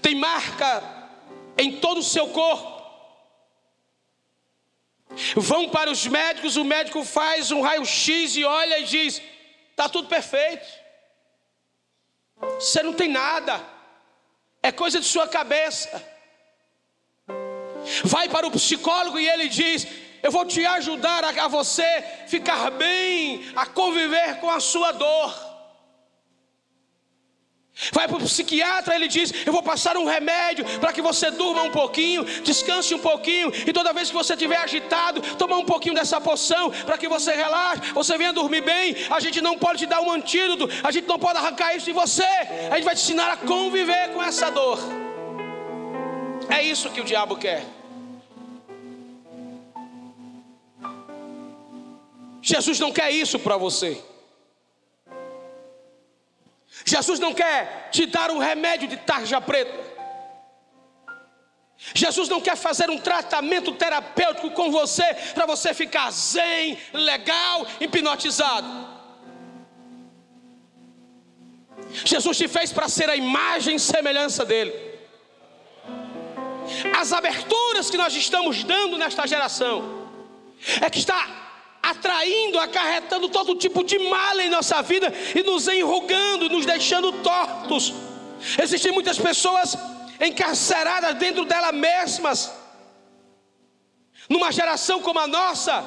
tem 0.00 0.14
marca 0.14 0.95
em 1.56 1.80
todo 1.80 1.98
o 1.98 2.02
seu 2.02 2.28
corpo. 2.28 2.76
Vão 5.36 5.68
para 5.68 5.90
os 5.90 6.06
médicos, 6.06 6.56
o 6.56 6.64
médico 6.64 7.02
faz 7.04 7.50
um 7.50 7.60
raio-x 7.60 8.36
e 8.36 8.44
olha 8.44 8.78
e 8.80 8.84
diz: 8.84 9.22
está 9.70 9.88
tudo 9.88 10.08
perfeito. 10.08 10.66
Você 12.60 12.82
não 12.82 12.92
tem 12.92 13.08
nada, 13.08 13.64
é 14.62 14.70
coisa 14.70 15.00
de 15.00 15.06
sua 15.06 15.26
cabeça. 15.26 16.04
Vai 18.04 18.28
para 18.28 18.46
o 18.46 18.50
psicólogo 18.50 19.18
e 19.18 19.28
ele 19.28 19.48
diz: 19.48 19.86
Eu 20.22 20.30
vou 20.30 20.44
te 20.44 20.64
ajudar 20.66 21.24
a, 21.24 21.44
a 21.44 21.48
você 21.48 22.02
ficar 22.26 22.70
bem, 22.72 23.52
a 23.54 23.64
conviver 23.64 24.38
com 24.40 24.50
a 24.50 24.60
sua 24.60 24.92
dor. 24.92 25.55
Vai 27.92 28.08
para 28.08 28.16
o 28.16 28.20
psiquiatra, 28.20 28.94
ele 28.94 29.06
diz: 29.06 29.32
Eu 29.44 29.52
vou 29.52 29.62
passar 29.62 29.98
um 29.98 30.06
remédio 30.06 30.64
para 30.80 30.94
que 30.94 31.02
você 31.02 31.30
durma 31.30 31.62
um 31.62 31.70
pouquinho, 31.70 32.24
descanse 32.42 32.94
um 32.94 32.98
pouquinho, 32.98 33.52
e 33.66 33.72
toda 33.72 33.92
vez 33.92 34.08
que 34.08 34.14
você 34.14 34.32
estiver 34.32 34.56
agitado, 34.56 35.20
toma 35.36 35.58
um 35.58 35.64
pouquinho 35.64 35.94
dessa 35.94 36.18
poção 36.18 36.70
para 36.70 36.96
que 36.96 37.06
você 37.06 37.32
relaxe, 37.32 37.92
você 37.92 38.16
venha 38.16 38.32
dormir 38.32 38.62
bem. 38.62 38.96
A 39.10 39.20
gente 39.20 39.42
não 39.42 39.58
pode 39.58 39.80
te 39.80 39.86
dar 39.86 40.00
um 40.00 40.10
antídoto, 40.10 40.70
a 40.82 40.90
gente 40.90 41.06
não 41.06 41.18
pode 41.18 41.36
arrancar 41.38 41.76
isso 41.76 41.84
de 41.84 41.92
você, 41.92 42.24
a 42.70 42.76
gente 42.76 42.84
vai 42.84 42.94
te 42.94 43.02
ensinar 43.02 43.30
a 43.32 43.36
conviver 43.36 44.08
com 44.14 44.22
essa 44.22 44.50
dor. 44.50 44.78
É 46.48 46.62
isso 46.62 46.90
que 46.90 47.00
o 47.02 47.04
diabo 47.04 47.36
quer. 47.36 47.62
Jesus 52.40 52.80
não 52.80 52.90
quer 52.90 53.10
isso 53.10 53.38
para 53.38 53.58
você. 53.58 54.02
Jesus 56.86 57.18
não 57.18 57.34
quer 57.34 57.88
te 57.90 58.06
dar 58.06 58.30
um 58.30 58.38
remédio 58.38 58.86
de 58.86 58.96
tarja 58.96 59.40
preta. 59.40 59.84
Jesus 61.92 62.28
não 62.28 62.40
quer 62.40 62.56
fazer 62.56 62.88
um 62.88 62.98
tratamento 62.98 63.72
terapêutico 63.72 64.50
com 64.52 64.70
você 64.70 65.04
para 65.34 65.46
você 65.46 65.74
ficar 65.74 66.10
zen, 66.12 66.78
legal, 66.92 67.66
hipnotizado. 67.80 68.96
Jesus 72.04 72.36
te 72.38 72.48
fez 72.48 72.72
para 72.72 72.88
ser 72.88 73.10
a 73.10 73.16
imagem 73.16 73.76
e 73.76 73.80
semelhança 73.80 74.44
dele. 74.44 74.72
As 76.96 77.12
aberturas 77.12 77.90
que 77.90 77.96
nós 77.96 78.14
estamos 78.14 78.62
dando 78.62 78.96
nesta 78.96 79.26
geração 79.26 80.08
é 80.80 80.88
que 80.88 80.98
está 80.98 81.45
atraindo, 81.90 82.58
acarretando 82.58 83.28
todo 83.28 83.54
tipo 83.54 83.84
de 83.84 83.98
mal 83.98 84.38
em 84.40 84.50
nossa 84.50 84.82
vida 84.82 85.12
e 85.34 85.42
nos 85.42 85.68
enrugando, 85.68 86.48
nos 86.48 86.66
deixando 86.66 87.12
tortos. 87.22 87.94
Existem 88.60 88.92
muitas 88.92 89.18
pessoas 89.18 89.76
encarceradas 90.20 91.14
dentro 91.14 91.44
delas 91.44 91.74
mesmas, 91.74 92.52
numa 94.28 94.50
geração 94.50 95.00
como 95.00 95.20
a 95.20 95.26
nossa, 95.26 95.84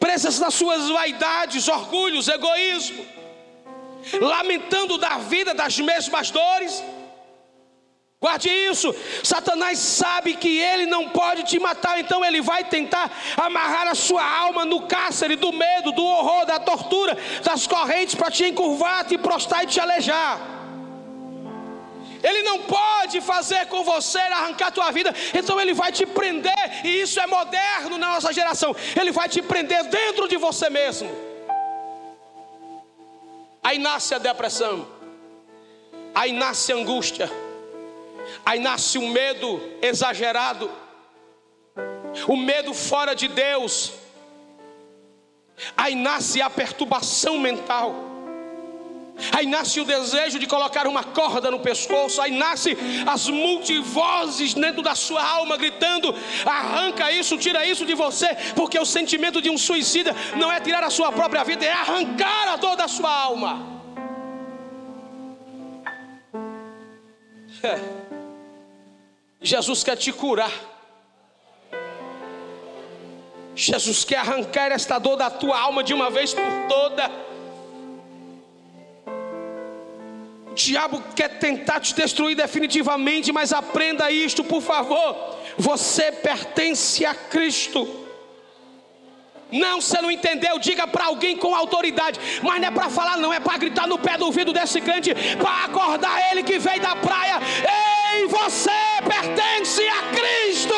presas 0.00 0.38
nas 0.38 0.54
suas 0.54 0.88
vaidades, 0.88 1.68
orgulhos, 1.68 2.28
egoísmo, 2.28 3.04
lamentando 4.20 4.96
da 4.96 5.18
vida 5.18 5.52
das 5.52 5.78
mesmas 5.78 6.30
dores 6.30 6.82
Guarde 8.18 8.48
isso. 8.48 8.94
Satanás 9.22 9.78
sabe 9.78 10.36
que 10.36 10.58
ele 10.58 10.86
não 10.86 11.10
pode 11.10 11.42
te 11.42 11.58
matar, 11.58 12.00
então 12.00 12.24
ele 12.24 12.40
vai 12.40 12.64
tentar 12.64 13.10
amarrar 13.36 13.88
a 13.88 13.94
sua 13.94 14.24
alma 14.24 14.64
no 14.64 14.86
cárcere 14.86 15.36
do 15.36 15.52
medo, 15.52 15.92
do 15.92 16.02
horror, 16.02 16.46
da 16.46 16.58
tortura, 16.58 17.16
das 17.42 17.66
correntes 17.66 18.14
para 18.14 18.30
te 18.30 18.44
encurvar, 18.46 19.04
te 19.04 19.18
prostrar 19.18 19.64
e 19.64 19.66
te 19.66 19.78
alejar. 19.78 20.40
Ele 22.22 22.42
não 22.42 22.62
pode 22.62 23.20
fazer 23.20 23.66
com 23.66 23.84
você 23.84 24.18
arrancar 24.18 24.68
a 24.68 24.70
tua 24.70 24.90
vida, 24.90 25.14
então 25.34 25.60
ele 25.60 25.74
vai 25.74 25.92
te 25.92 26.06
prender, 26.06 26.84
e 26.84 27.02
isso 27.02 27.20
é 27.20 27.26
moderno 27.26 27.98
na 27.98 28.08
nossa 28.14 28.32
geração. 28.32 28.74
Ele 28.98 29.12
vai 29.12 29.28
te 29.28 29.42
prender 29.42 29.84
dentro 29.84 30.26
de 30.26 30.38
você 30.38 30.70
mesmo. 30.70 31.10
Aí 33.62 33.78
nasce 33.78 34.14
a 34.14 34.18
depressão, 34.18 34.88
aí 36.14 36.32
nasce 36.32 36.72
a 36.72 36.76
angústia 36.76 37.45
Aí 38.44 38.58
nasce 38.58 38.98
um 38.98 39.08
medo 39.08 39.60
exagerado, 39.82 40.70
o 42.26 42.36
medo 42.36 42.72
fora 42.72 43.14
de 43.14 43.28
Deus. 43.28 43.92
Aí 45.76 45.94
nasce 45.94 46.42
a 46.42 46.50
perturbação 46.50 47.38
mental. 47.38 48.16
Aí 49.32 49.46
nasce 49.46 49.80
o 49.80 49.84
desejo 49.84 50.38
de 50.38 50.46
colocar 50.46 50.86
uma 50.86 51.02
corda 51.02 51.50
no 51.50 51.60
pescoço. 51.60 52.20
Aí 52.20 52.30
nasce 52.30 52.76
as 53.06 53.28
multivozes 53.28 54.52
dentro 54.52 54.82
da 54.82 54.94
sua 54.94 55.22
alma 55.22 55.56
gritando: 55.56 56.14
arranca 56.44 57.10
isso, 57.10 57.38
tira 57.38 57.64
isso 57.64 57.86
de 57.86 57.94
você, 57.94 58.28
porque 58.54 58.78
o 58.78 58.84
sentimento 58.84 59.40
de 59.40 59.48
um 59.48 59.56
suicida 59.56 60.14
não 60.36 60.52
é 60.52 60.60
tirar 60.60 60.84
a 60.84 60.90
sua 60.90 61.10
própria 61.10 61.44
vida, 61.44 61.64
é 61.64 61.72
arrancar 61.72 62.48
a 62.48 62.56
dor 62.56 62.76
da 62.76 62.88
sua 62.88 63.10
alma. 63.10 63.74
É. 67.62 68.15
Jesus 69.46 69.84
quer 69.84 69.96
te 69.96 70.12
curar. 70.12 70.50
Jesus 73.54 74.04
quer 74.04 74.16
arrancar 74.16 74.72
esta 74.72 74.98
dor 74.98 75.16
da 75.16 75.30
tua 75.30 75.56
alma 75.58 75.84
de 75.84 75.94
uma 75.94 76.10
vez 76.10 76.34
por 76.34 76.42
toda. 76.68 77.08
O 80.50 80.54
diabo 80.54 81.00
quer 81.14 81.38
tentar 81.38 81.78
te 81.78 81.94
destruir 81.94 82.34
definitivamente, 82.34 83.30
mas 83.30 83.52
aprenda 83.52 84.10
isto, 84.10 84.42
por 84.42 84.60
favor. 84.60 85.38
Você 85.56 86.10
pertence 86.10 87.06
a 87.06 87.14
Cristo. 87.14 88.04
Não, 89.52 89.80
você 89.80 90.02
não 90.02 90.10
entendeu. 90.10 90.58
Diga 90.58 90.88
para 90.88 91.04
alguém 91.04 91.36
com 91.36 91.54
autoridade. 91.54 92.18
Mas 92.42 92.60
não 92.60 92.68
é 92.68 92.70
para 92.72 92.90
falar, 92.90 93.16
não. 93.16 93.32
É 93.32 93.38
para 93.38 93.56
gritar 93.58 93.86
no 93.86 93.96
pé 93.96 94.18
do 94.18 94.26
ouvido 94.26 94.52
desse 94.52 94.80
crente. 94.80 95.14
Para 95.36 95.66
acordar 95.66 96.32
ele 96.32 96.42
que 96.42 96.58
veio 96.58 96.82
da 96.82 96.96
praia. 96.96 97.38
Ei, 98.12 98.26
você 98.26 98.85
pertence 99.08 99.82
a 99.88 100.02
Cristo. 100.14 100.74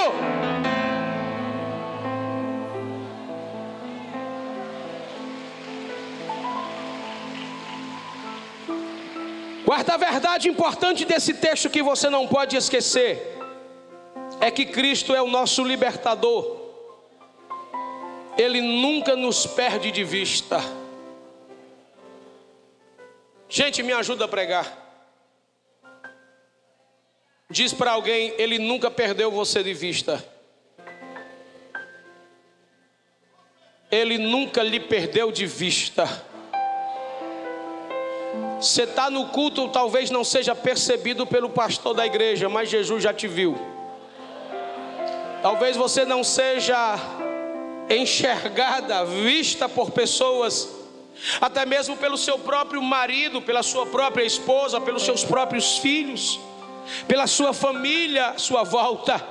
Quarta 9.65 9.99
verdade 9.99 10.49
importante 10.49 11.05
desse 11.05 11.35
texto 11.35 11.69
que 11.69 11.83
você 11.83 12.09
não 12.09 12.27
pode 12.27 12.57
esquecer 12.57 13.37
é 14.41 14.51
que 14.51 14.65
Cristo 14.65 15.15
é 15.15 15.21
o 15.21 15.29
nosso 15.29 15.63
libertador. 15.63 16.57
Ele 18.37 18.61
nunca 18.61 19.17
nos 19.17 19.47
perde 19.47 19.91
de 19.91 20.05
vista. 20.05 20.61
Gente, 23.49 23.83
me 23.83 23.93
ajuda 23.93 24.27
a 24.27 24.29
pregar. 24.29 24.78
Diz 27.51 27.73
para 27.73 27.93
alguém, 27.93 28.35
ele 28.37 28.59
nunca 28.59 28.91
perdeu 28.91 29.31
você 29.31 29.63
de 29.63 29.73
vista. 29.73 30.23
Ele 33.91 34.19
nunca 34.19 34.63
lhe 34.63 34.79
perdeu 34.79 35.33
de 35.33 35.47
vista. 35.47 36.07
Você 38.61 38.83
está 38.83 39.09
no 39.09 39.29
culto, 39.29 39.69
talvez 39.69 40.11
não 40.11 40.23
seja 40.25 40.55
percebido 40.55 41.27
pelo 41.27 41.49
pastor 41.49 41.95
da 41.95 42.05
igreja, 42.05 42.51
mas 42.51 42.69
Jesus 42.69 43.03
já 43.03 43.15
te 43.15 43.27
viu. 43.27 43.57
Talvez 45.41 45.75
você 45.75 46.05
não 46.05 46.23
seja 46.23 46.97
enxergada, 47.89 49.07
vista 49.07 49.71
por 49.71 49.91
pessoas, 49.93 50.69
até 51.41 51.65
mesmo 51.65 51.97
pelo 51.97 52.19
seu 52.19 52.39
próprio 52.39 52.83
marido, 52.83 53.41
pela 53.41 53.63
sua 53.63 53.87
própria 53.87 54.25
esposa, 54.25 54.79
pelos 54.81 55.05
seus 55.05 55.25
próprios 55.25 55.79
filhos, 55.79 56.39
pela 57.07 57.27
sua 57.27 57.53
família, 57.53 58.35
sua 58.37 58.63
volta, 58.65 59.25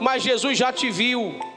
mas 0.00 0.22
Jesus 0.22 0.58
já 0.58 0.72
te 0.72 0.90
viu 0.90 1.51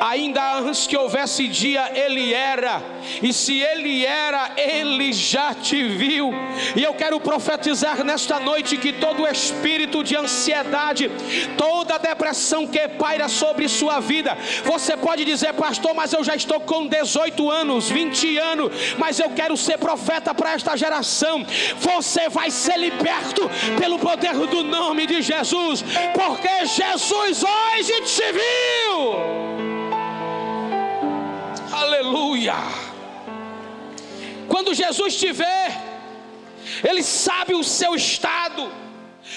ainda 0.00 0.58
antes 0.58 0.86
que 0.86 0.96
houvesse 0.96 1.46
dia, 1.48 1.90
Ele 1.94 2.32
era, 2.32 2.82
e 3.22 3.32
se 3.32 3.60
Ele 3.60 4.04
era, 4.04 4.52
Ele 4.56 5.12
já 5.12 5.54
te 5.54 5.82
viu. 5.84 6.32
E 6.76 6.82
eu 6.82 6.94
quero 6.94 7.18
profetizar 7.20 8.04
nesta 8.04 8.38
noite 8.40 8.76
que 8.76 8.92
todo 8.92 9.26
espírito 9.26 10.02
de 10.02 10.16
ansiedade, 10.16 11.10
toda 11.56 11.98
depressão 11.98 12.66
que 12.66 12.88
paira 12.88 13.28
sobre 13.28 13.68
sua 13.68 14.00
vida, 14.00 14.36
você 14.64 14.96
pode 14.96 15.24
dizer, 15.24 15.52
pastor, 15.54 15.94
mas 15.94 16.12
eu 16.12 16.22
já 16.24 16.34
estou 16.34 16.60
com 16.60 16.86
18 16.86 17.50
anos, 17.50 17.88
20 17.90 18.38
anos, 18.38 18.72
mas 18.98 19.18
eu 19.18 19.30
quero 19.30 19.56
ser 19.56 19.78
profeta 19.78 20.34
para 20.34 20.52
esta 20.52 20.76
geração. 20.76 21.44
Você 21.78 22.28
vai 22.28 22.50
ser 22.50 22.76
liberto 22.78 23.48
pelo 23.78 23.98
poder 23.98 24.34
do 24.46 24.62
nome 24.62 25.06
de 25.06 25.22
Jesus, 25.22 25.84
porque 26.14 26.66
Jesus 26.66 27.42
hoje 27.42 28.00
te 28.02 28.32
viu. 28.32 29.57
Aleluia. 32.08 32.54
Quando 34.48 34.72
Jesus 34.72 35.14
te 35.16 35.30
vê, 35.30 35.60
Ele 36.88 37.02
sabe 37.02 37.54
o 37.54 37.62
seu 37.62 37.94
estado. 37.94 38.72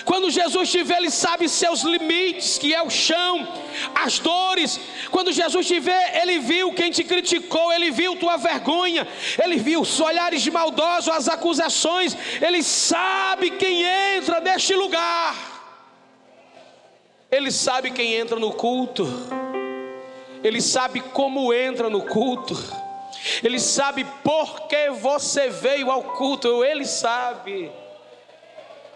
Quando 0.06 0.32
Jesus 0.32 0.72
te 0.72 0.82
vê, 0.82 0.96
Ele 0.96 1.12
sabe 1.12 1.50
seus 1.50 1.82
limites, 1.82 2.58
que 2.58 2.74
é 2.74 2.82
o 2.82 2.90
chão, 2.90 3.46
as 3.94 4.20
dores. 4.20 4.80
Quando 5.12 5.34
Jesus 5.34 5.68
te 5.68 5.82
vê, 5.82 6.00
Ele 6.22 6.40
viu 6.40 6.72
quem 6.72 6.90
te 6.92 7.04
criticou, 7.04 7.74
Ele 7.74 7.92
viu 7.92 8.16
tua 8.16 8.38
vergonha, 8.38 9.06
Ele 9.44 9.58
viu 9.58 9.82
os 9.82 10.00
olhares 10.00 10.48
maldosos, 10.48 11.10
as 11.10 11.28
acusações. 11.28 12.18
Ele 12.42 12.64
sabe 12.64 13.52
quem 13.52 13.84
entra 13.84 14.40
neste 14.40 14.74
lugar. 14.74 15.36
Ele 17.30 17.52
sabe 17.52 17.92
quem 17.92 18.14
entra 18.14 18.40
no 18.40 18.54
culto. 18.54 19.06
Ele 20.44 20.62
sabe 20.62 21.00
como 21.00 21.54
entra 21.54 21.90
no 21.90 22.02
culto, 22.02 22.58
Ele 23.44 23.60
sabe 23.60 24.06
por 24.24 24.68
que 24.68 24.90
você 24.90 25.50
veio 25.50 25.92
ao 25.92 26.04
culto, 26.04 26.64
Ele 26.64 26.86
sabe. 26.86 27.72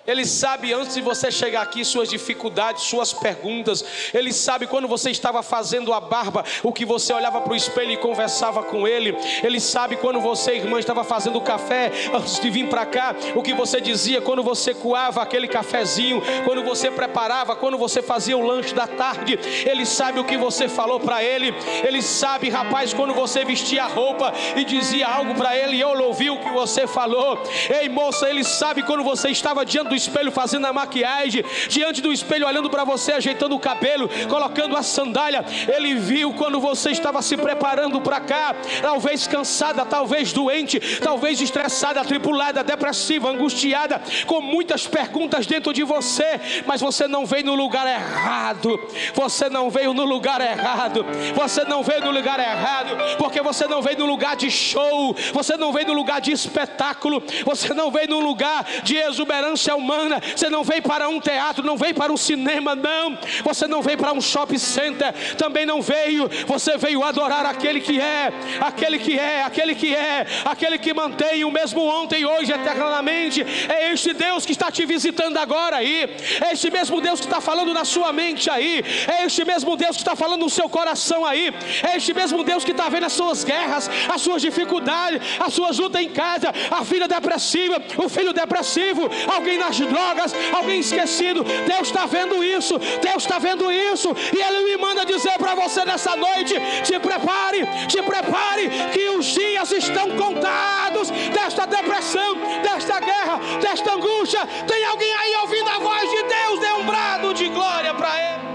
Ele 0.08 0.26
sabe 0.26 0.72
antes 0.72 0.94
de 0.94 1.02
você 1.02 1.32
chegar 1.32 1.64
aqui 1.64 1.84
suas 1.84 2.10
dificuldades, 2.10 2.84
suas 2.84 3.12
perguntas. 3.12 3.84
Ele 4.14 4.32
sabe 4.32 4.68
quando 4.68 4.88
você 4.88 5.10
estava 5.10 5.42
fazendo 5.42 5.94
a 5.94 6.00
barba, 6.00 6.46
o 6.62 6.72
que 6.72 6.86
você 6.86 7.12
olhava 7.12 7.42
para 7.42 7.54
o 7.54 7.56
espelho 7.56 7.92
e 7.92 7.98
conversava 7.98 8.62
com 8.62 8.88
ele. 8.88 9.18
Ele 9.44 9.60
sabe 9.60 9.96
quando 9.96 10.20
você, 10.20 10.56
irmã, 10.56 10.80
estava 10.80 11.04
fazendo 11.04 11.42
café 11.42 11.92
antes 12.14 12.40
de 12.40 12.50
vir 12.50 12.70
para 12.70 12.86
cá, 12.86 13.16
o 13.34 13.42
que 13.42 13.54
você 13.54 13.82
dizia 13.82 14.22
quando 14.22 14.44
você 14.44 14.74
coava 14.74 15.22
aquele 15.22 15.48
cafezinho, 15.48 16.22
quando 16.44 16.64
você 16.64 16.92
preparava, 16.92 17.56
quando 17.56 17.78
você 17.78 18.02
fazia 18.02 18.38
o 18.38 18.46
lanche 18.46 18.76
da 18.76 18.86
tarde. 18.86 19.40
Ele 19.66 19.86
sabe 19.86 20.20
o 20.20 20.26
que 20.26 20.38
você 20.38 20.70
falou 20.70 21.00
para 21.00 21.24
ele. 21.24 21.54
Ele 21.84 22.02
sabe, 22.02 22.50
rapaz, 22.50 22.94
quando 22.94 23.14
você 23.14 23.44
vestia 23.44 23.84
a 23.84 23.88
roupa 23.88 24.32
e 24.56 24.64
dizia 24.64 25.08
algo 25.08 25.34
para 25.34 25.58
ele, 25.58 25.80
eu 25.80 25.90
ouvi 26.04 26.30
o 26.30 26.40
que 26.40 26.52
você 26.52 26.86
falou. 26.86 27.42
Ei, 27.70 27.90
moça, 27.90 28.30
ele 28.30 28.44
sabe 28.44 28.84
quando 28.84 29.04
você 29.04 29.30
estava 29.30 29.66
diante 29.66 29.95
do 29.96 29.98
espelho 29.98 30.32
fazendo 30.32 30.68
a 30.68 30.74
maquiagem, 30.74 31.44
diante 31.70 32.02
do 32.02 32.12
espelho 32.12 32.46
olhando 32.46 32.70
para 32.70 32.84
você, 32.84 33.14
ajeitando 33.14 33.56
o 33.56 33.60
cabelo, 33.60 34.10
colocando 34.28 34.76
a 34.76 34.84
sandália. 34.84 35.46
Ele 35.74 35.96
viu 35.96 36.34
quando 36.34 36.60
você 36.60 36.92
estava 36.92 37.22
se 37.22 37.38
preparando 37.38 38.02
para 38.02 38.20
cá, 38.20 38.54
talvez 38.82 39.26
cansada, 39.26 39.86
talvez 39.86 40.34
doente, 40.34 40.80
talvez 41.00 41.40
estressada, 41.40 42.04
tripulada, 42.04 42.64
depressiva, 42.64 43.30
angustiada, 43.30 44.02
com 44.26 44.42
muitas 44.42 44.86
perguntas 44.86 45.46
dentro 45.46 45.72
de 45.72 45.84
você, 45.84 46.40
mas 46.66 46.82
você 46.82 47.08
não 47.08 47.26
veio 47.26 47.46
no 47.46 47.56
lugar 47.56 47.88
errado. 47.88 48.80
Você 49.14 49.50
não 49.50 49.70
veio 49.70 49.94
no 49.94 50.04
lugar 50.04 50.42
errado. 50.42 51.06
Você 51.36 51.64
não 51.64 51.82
veio 51.82 52.02
no 52.02 52.12
lugar 52.12 52.40
errado, 52.40 52.98
porque 53.18 53.42
você 53.42 53.66
não 53.68 53.82
veio 53.82 54.00
no 54.00 54.06
lugar 54.06 54.36
de 54.36 54.52
show, 54.52 55.16
você 55.34 55.56
não 55.56 55.72
veio 55.72 55.88
no 55.88 55.94
lugar 55.94 56.20
de 56.20 56.32
espetáculo, 56.32 57.24
você 57.46 57.74
não 57.74 57.90
veio 57.90 58.10
no 58.10 58.20
lugar 58.20 58.66
de 58.84 58.98
exuberância 58.98 59.76
humana 59.76 59.85
humana. 59.86 60.22
Você 60.36 60.50
não 60.50 60.64
veio 60.64 60.82
para 60.82 61.08
um 61.08 61.20
teatro, 61.20 61.64
não 61.64 61.78
veio 61.78 61.94
para 61.94 62.12
um 62.12 62.18
cinema, 62.18 62.76
não. 62.76 63.18
Você 63.44 63.68
não 63.68 63.82
veio 63.82 63.98
para 63.98 64.12
um 64.12 64.22
shopping 64.22 64.58
center, 64.58 65.14
também 65.38 65.66
não 65.66 65.82
veio. 65.82 66.30
Você 66.48 66.78
veio 66.78 67.04
adorar 67.04 67.46
aquele 67.46 67.80
que 67.80 68.02
é, 68.02 68.34
aquele 68.60 68.98
que 68.98 69.18
é, 69.18 69.44
aquele 69.44 69.76
que 69.76 69.96
é, 69.96 70.26
aquele 70.44 70.78
que 70.78 70.94
mantém 70.94 71.46
o 71.46 71.52
mesmo 71.52 71.82
ontem, 71.86 72.22
e 72.22 72.26
hoje, 72.26 72.52
eternamente. 72.52 73.46
É 73.70 73.92
este 73.92 74.14
Deus 74.14 74.46
que 74.46 74.52
está 74.52 74.72
te 74.72 74.86
visitando 74.86 75.38
agora 75.38 75.78
aí. 75.78 76.10
É 76.46 76.54
este 76.54 76.72
mesmo 76.72 77.00
Deus 77.00 77.20
que 77.20 77.28
está 77.28 77.40
falando 77.40 77.74
na 77.74 77.86
sua 77.86 78.12
mente 78.12 78.50
aí. 78.50 78.84
É 79.08 79.26
este 79.26 79.46
mesmo 79.46 79.78
Deus 79.78 79.96
que 79.98 80.02
está 80.02 80.16
falando 80.16 80.42
no 80.42 80.50
seu 80.50 80.68
coração 80.68 81.26
aí. 81.26 81.54
É 81.88 81.98
este 81.98 82.14
mesmo 82.14 82.44
Deus 82.44 82.64
que 82.64 82.72
está 82.72 82.90
vendo 82.90 83.06
as 83.06 83.14
suas 83.14 83.44
guerras, 83.44 83.90
as 84.14 84.22
suas 84.22 84.42
dificuldades, 84.42 85.22
as 85.40 85.54
suas 85.54 85.78
lutas 85.78 86.02
em 86.02 86.10
casa, 86.10 86.52
a 86.72 86.84
filha 86.84 87.08
depressiva, 87.08 87.82
o 87.98 88.10
filho 88.10 88.34
depressivo, 88.34 89.10
alguém 89.28 89.58
na 89.58 89.72
de 89.76 89.86
drogas, 89.86 90.34
alguém 90.54 90.80
esquecido. 90.80 91.44
Deus 91.44 91.88
está 91.88 92.06
vendo 92.06 92.44
isso, 92.44 92.78
Deus 92.78 93.24
está 93.24 93.40
vendo 93.40 93.72
isso, 93.72 94.10
e 94.34 94.42
Ele 94.42 94.72
me 94.72 94.78
manda 94.78 95.06
dizer 95.06 95.38
para 95.38 95.56
você 95.56 95.86
nessa 95.86 96.16
noite: 96.16 96.56
te 96.84 97.00
prepare, 97.00 97.66
te 97.88 98.02
prepare, 98.02 98.70
que 98.94 99.10
os 99.10 99.26
dias 99.26 99.72
estão 99.72 100.12
contados 100.12 101.10
desta 101.10 101.66
depressão, 101.66 102.36
desta 102.62 103.00
guerra, 103.00 103.40
desta 103.62 103.94
angústia. 103.94 104.46
Tem 104.68 104.86
alguém 104.86 105.14
aí 105.14 105.36
ouvindo 105.42 105.70
a 105.70 105.80
voz 105.80 106.10
de 106.10 106.24
Deus? 106.24 106.60
Dê 106.60 106.72
um 106.74 106.86
brado 106.86 107.34
de 107.34 107.48
glória 107.50 107.94
para 107.94 108.10
Ele. 108.18 108.46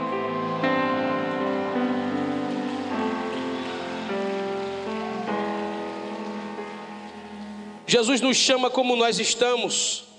Jesus 7.86 8.20
nos 8.20 8.36
chama 8.36 8.70
como 8.70 8.94
nós 8.94 9.18
estamos 9.18 10.09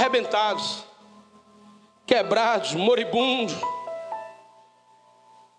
arrebentados, 0.00 0.82
quebrados, 2.06 2.74
moribundos. 2.74 3.54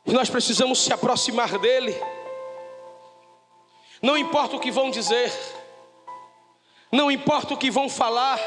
E 0.06 0.12
nós 0.12 0.30
precisamos 0.30 0.80
se 0.80 0.91
aproximar 0.91 1.60
dele. 1.60 1.95
Não 4.01 4.17
importa 4.17 4.56
o 4.56 4.60
que 4.60 4.71
vão 4.71 4.89
dizer, 4.89 5.32
não 6.91 7.12
importa 7.12 7.54
o 7.54 7.58
que 7.58 7.69
vão 7.69 7.88
falar, 7.88 8.39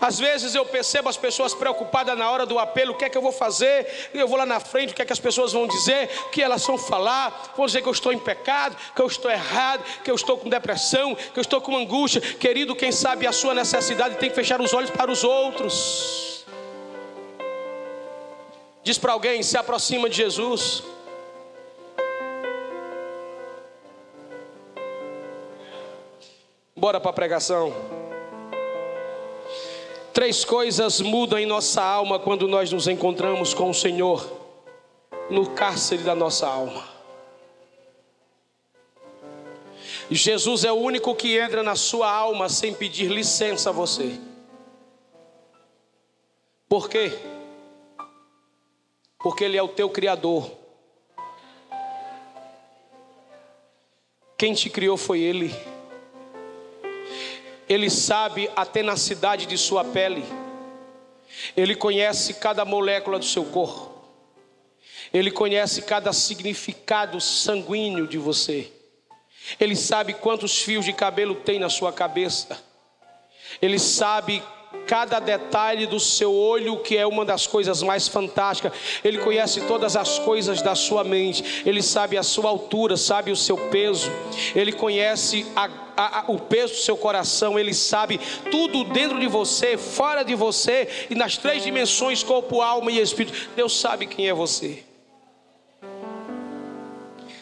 às 0.00 0.18
vezes 0.18 0.54
eu 0.54 0.64
percebo 0.64 1.08
as 1.08 1.16
pessoas 1.16 1.54
preocupadas 1.54 2.16
na 2.16 2.30
hora 2.30 2.46
do 2.46 2.58
apelo: 2.58 2.92
o 2.92 2.96
que 2.96 3.04
é 3.04 3.08
que 3.08 3.16
eu 3.16 3.22
vou 3.22 3.32
fazer? 3.32 4.10
Eu 4.12 4.26
vou 4.26 4.38
lá 4.38 4.46
na 4.46 4.60
frente, 4.60 4.92
o 4.92 4.94
que 4.94 5.02
é 5.02 5.04
que 5.04 5.12
as 5.12 5.20
pessoas 5.20 5.52
vão 5.52 5.66
dizer? 5.66 6.10
O 6.26 6.30
que 6.30 6.42
elas 6.42 6.64
vão 6.66 6.78
falar? 6.78 7.52
Vão 7.56 7.66
dizer 7.66 7.82
que 7.82 7.88
eu 7.88 7.92
estou 7.92 8.12
em 8.12 8.18
pecado, 8.18 8.76
que 8.94 9.02
eu 9.02 9.06
estou 9.06 9.30
errado, 9.30 9.84
que 10.02 10.10
eu 10.10 10.14
estou 10.14 10.38
com 10.38 10.48
depressão, 10.48 11.14
que 11.14 11.38
eu 11.38 11.42
estou 11.42 11.60
com 11.60 11.76
angústia. 11.76 12.20
Querido, 12.20 12.74
quem 12.74 12.92
sabe 12.92 13.26
a 13.26 13.32
sua 13.32 13.54
necessidade 13.54 14.16
tem 14.16 14.28
que 14.28 14.34
fechar 14.34 14.60
os 14.60 14.72
olhos 14.72 14.90
para 14.90 15.10
os 15.10 15.24
outros. 15.24 16.44
Diz 18.82 18.98
para 18.98 19.12
alguém: 19.12 19.42
se 19.42 19.56
aproxima 19.56 20.08
de 20.08 20.16
Jesus. 20.16 20.82
Bora 26.76 27.00
para 27.00 27.10
a 27.10 27.14
pregação. 27.14 28.03
Três 30.14 30.44
coisas 30.44 31.00
mudam 31.00 31.40
em 31.40 31.44
nossa 31.44 31.82
alma 31.82 32.20
quando 32.20 32.46
nós 32.46 32.70
nos 32.70 32.86
encontramos 32.86 33.52
com 33.52 33.68
o 33.68 33.74
Senhor 33.74 34.24
no 35.28 35.50
cárcere 35.50 36.04
da 36.04 36.14
nossa 36.14 36.46
alma. 36.46 36.88
Jesus 40.08 40.62
é 40.62 40.70
o 40.70 40.76
único 40.76 41.16
que 41.16 41.36
entra 41.36 41.64
na 41.64 41.74
sua 41.74 42.08
alma 42.08 42.48
sem 42.48 42.72
pedir 42.72 43.10
licença 43.10 43.70
a 43.70 43.72
você. 43.72 44.20
Por 46.68 46.88
quê? 46.88 47.12
Porque 49.18 49.42
Ele 49.42 49.56
é 49.56 49.62
o 49.62 49.68
teu 49.68 49.90
Criador. 49.90 50.48
Quem 54.38 54.54
te 54.54 54.70
criou 54.70 54.96
foi 54.96 55.18
Ele. 55.18 55.73
Ele 57.68 57.88
sabe 57.88 58.50
a 58.54 58.66
tenacidade 58.66 59.46
de 59.46 59.56
sua 59.56 59.84
pele. 59.84 60.24
Ele 61.56 61.74
conhece 61.74 62.34
cada 62.34 62.64
molécula 62.64 63.18
do 63.18 63.24
seu 63.24 63.44
corpo. 63.44 63.94
Ele 65.12 65.30
conhece 65.30 65.82
cada 65.82 66.12
significado 66.12 67.20
sanguíneo 67.20 68.06
de 68.06 68.18
você. 68.18 68.70
Ele 69.60 69.76
sabe 69.76 70.14
quantos 70.14 70.60
fios 70.60 70.84
de 70.84 70.92
cabelo 70.92 71.34
tem 71.34 71.58
na 71.58 71.68
sua 71.68 71.92
cabeça. 71.92 72.58
Ele 73.60 73.78
sabe 73.78 74.42
cada 74.86 75.18
detalhe 75.18 75.86
do 75.86 75.98
seu 75.98 76.32
olho, 76.32 76.78
que 76.78 76.96
é 76.96 77.06
uma 77.06 77.24
das 77.24 77.46
coisas 77.46 77.82
mais 77.82 78.08
fantásticas. 78.08 78.72
Ele 79.02 79.18
conhece 79.18 79.60
todas 79.62 79.96
as 79.96 80.18
coisas 80.18 80.62
da 80.62 80.74
sua 80.74 81.04
mente. 81.04 81.62
Ele 81.66 81.82
sabe 81.82 82.16
a 82.16 82.22
sua 82.22 82.50
altura, 82.50 82.96
sabe 82.96 83.30
o 83.30 83.36
seu 83.36 83.56
peso. 83.56 84.10
Ele 84.54 84.72
conhece 84.72 85.46
a, 85.56 86.24
o 86.28 86.38
peso 86.38 86.74
do 86.74 86.80
seu 86.80 86.96
coração. 86.96 87.58
Ele 87.58 87.74
sabe 87.74 88.20
tudo 88.50 88.84
dentro 88.84 89.18
de 89.18 89.26
você, 89.26 89.76
fora 89.76 90.22
de 90.22 90.34
você 90.34 90.88
e 91.10 91.14
nas 91.14 91.36
três 91.36 91.62
dimensões 91.62 92.22
corpo, 92.22 92.60
alma 92.60 92.90
e 92.90 93.00
espírito. 93.00 93.50
Deus 93.56 93.78
sabe 93.78 94.06
quem 94.06 94.28
é 94.28 94.34
você. 94.34 94.82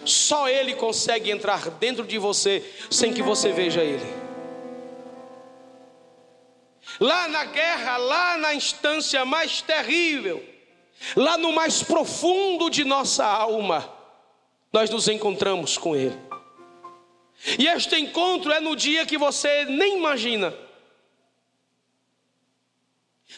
Só 0.05 0.49
Ele 0.49 0.75
consegue 0.75 1.31
entrar 1.31 1.71
dentro 1.71 2.05
de 2.05 2.19
você 2.19 2.63
sem 2.91 3.13
que 3.13 3.23
você 3.23 3.53
veja 3.53 3.83
Ele 3.83 4.22
lá 7.01 7.29
na 7.29 7.45
guerra, 7.45 7.97
lá 7.97 8.37
na 8.39 8.55
instância 8.55 9.25
mais 9.25 9.63
terrível, 9.63 10.45
lá 11.17 11.37
no 11.37 11.53
mais 11.53 11.83
profundo 11.83 12.71
de 12.71 12.85
nossa 12.85 13.25
alma, 13.25 13.93
nós 14.73 14.91
nos 14.91 15.09
encontramos 15.09 15.77
com 15.77 15.95
Ele. 15.95 16.19
E 17.59 17.67
este 17.67 17.97
encontro 17.97 18.53
é 18.53 18.61
no 18.61 18.77
dia 18.77 19.05
que 19.05 19.19
você 19.19 19.65
nem 19.65 19.99
imagina. 19.99 20.55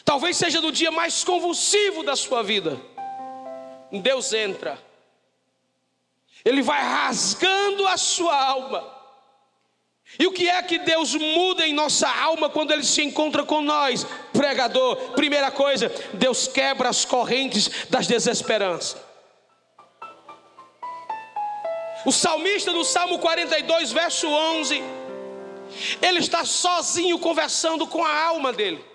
Talvez 0.03 0.37
seja 0.37 0.61
no 0.61 0.71
dia 0.71 0.91
mais 0.91 1.23
convulsivo 1.23 2.03
da 2.03 2.15
sua 2.15 2.43
vida. 2.43 2.79
Deus 3.91 4.33
entra, 4.33 4.77
Ele 6.43 6.61
vai 6.61 6.81
rasgando 6.81 7.87
a 7.87 7.97
sua 7.97 8.35
alma 8.35 8.94
e 10.17 10.27
o 10.27 10.31
que 10.31 10.47
é 10.47 10.61
que 10.61 10.77
Deus 10.79 11.13
muda 11.15 11.67
em 11.67 11.73
nossa 11.73 12.07
alma 12.07 12.49
quando 12.49 12.71
Ele 12.71 12.83
se 12.83 13.03
encontra 13.03 13.43
com 13.43 13.61
nós? 13.61 14.05
Pregador, 14.31 14.95
primeira 15.11 15.51
coisa, 15.51 15.91
Deus 16.13 16.47
quebra 16.47 16.89
as 16.89 17.03
correntes 17.03 17.87
das 17.89 18.07
desesperanças. 18.07 18.97
O 22.05 22.11
salmista 22.11 22.71
no 22.71 22.85
Salmo 22.85 23.17
42, 23.17 23.91
verso 23.91 24.27
11, 24.27 24.81
ele 26.01 26.19
está 26.19 26.45
sozinho 26.45 27.17
conversando 27.17 27.87
com 27.87 28.05
a 28.05 28.23
alma 28.25 28.53
dele. 28.53 28.85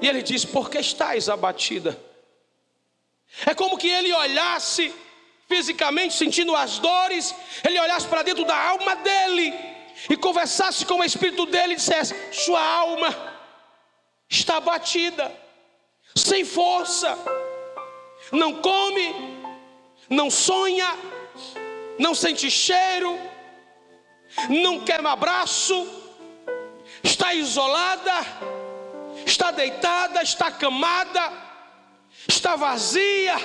E 0.00 0.08
ele 0.08 0.22
diz: 0.22 0.44
Por 0.44 0.70
que 0.70 0.78
estás 0.78 1.28
abatida? 1.28 2.00
É 3.44 3.54
como 3.54 3.76
que 3.76 3.88
ele 3.88 4.10
olhasse 4.12 4.92
fisicamente, 5.46 6.14
sentindo 6.14 6.56
as 6.56 6.78
dores, 6.78 7.34
ele 7.62 7.78
olhasse 7.78 8.06
para 8.06 8.22
dentro 8.22 8.44
da 8.44 8.56
alma 8.56 8.96
dele 8.96 9.67
e 10.08 10.16
conversasse 10.16 10.84
com 10.84 11.00
o 11.00 11.04
espírito 11.04 11.46
dele 11.46 11.72
e 11.72 11.76
dissesse: 11.76 12.14
Sua 12.32 12.62
alma 12.62 13.14
está 14.28 14.60
batida, 14.60 15.34
sem 16.14 16.44
força, 16.44 17.18
não 18.30 18.60
come, 18.60 19.14
não 20.08 20.30
sonha, 20.30 20.94
não 21.98 22.14
sente 22.14 22.50
cheiro, 22.50 23.18
não 24.48 24.80
quer 24.80 25.00
um 25.00 25.08
abraço, 25.08 25.86
está 27.02 27.34
isolada, 27.34 28.14
está 29.26 29.50
deitada, 29.50 30.22
está 30.22 30.50
camada, 30.50 31.32
está 32.28 32.54
vazia. 32.54 33.36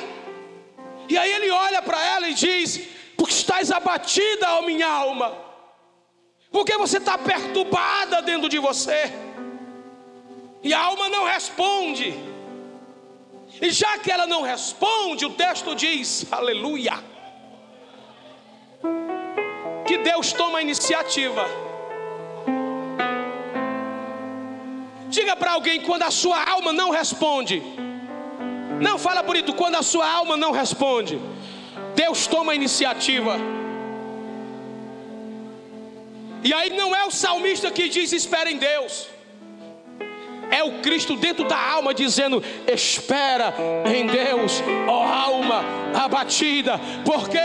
E 1.09 1.17
aí 1.17 1.31
ele 1.31 1.49
olha 1.49 1.81
para 1.81 2.03
ela 2.05 2.29
e 2.29 2.33
diz: 2.33 2.79
Porque 3.17 3.33
estás 3.33 3.71
abatida, 3.71 4.53
ó 4.53 4.61
minha 4.61 4.87
alma 4.87 5.52
porque 6.53 6.77
você 6.77 6.99
está 6.99 7.17
perturbada 7.17 8.21
dentro 8.21 8.47
de 8.47 8.59
você, 8.59 9.11
e 10.61 10.71
a 10.71 10.79
alma 10.79 11.09
não 11.09 11.25
responde, 11.25 12.13
e 13.59 13.69
já 13.71 13.97
que 13.97 14.11
ela 14.11 14.27
não 14.27 14.43
responde, 14.43 15.25
o 15.25 15.31
texto 15.31 15.75
diz: 15.75 16.31
Aleluia, 16.31 16.93
que 19.87 19.97
Deus 19.97 20.31
toma 20.31 20.59
a 20.59 20.61
iniciativa. 20.61 21.45
Diga 25.09 25.35
para 25.35 25.51
alguém 25.51 25.81
quando 25.81 26.03
a 26.03 26.11
sua 26.11 26.39
alma 26.55 26.71
não 26.73 26.89
responde. 26.91 27.61
Não 28.81 28.97
fala 28.97 29.21
bonito, 29.21 29.53
quando 29.53 29.75
a 29.75 29.83
sua 29.83 30.07
alma 30.09 30.35
não 30.35 30.51
responde. 30.51 31.19
Deus 31.95 32.25
toma 32.25 32.51
a 32.51 32.55
iniciativa. 32.55 33.37
E 36.43 36.53
aí 36.53 36.69
não 36.71 36.95
é 36.95 37.05
o 37.05 37.11
salmista 37.11 37.71
que 37.71 37.87
diz: 37.87 38.11
espera 38.11 38.51
em 38.51 38.57
Deus. 38.57 39.07
É 40.51 40.63
o 40.63 40.81
Cristo 40.81 41.15
dentro 41.15 41.47
da 41.47 41.57
alma 41.57 41.93
dizendo: 41.93 42.43
Espera 42.67 43.53
em 43.91 44.05
Deus, 44.05 44.61
ó 44.87 45.03
alma 45.03 45.63
abatida, 45.93 46.79
porque 47.05 47.39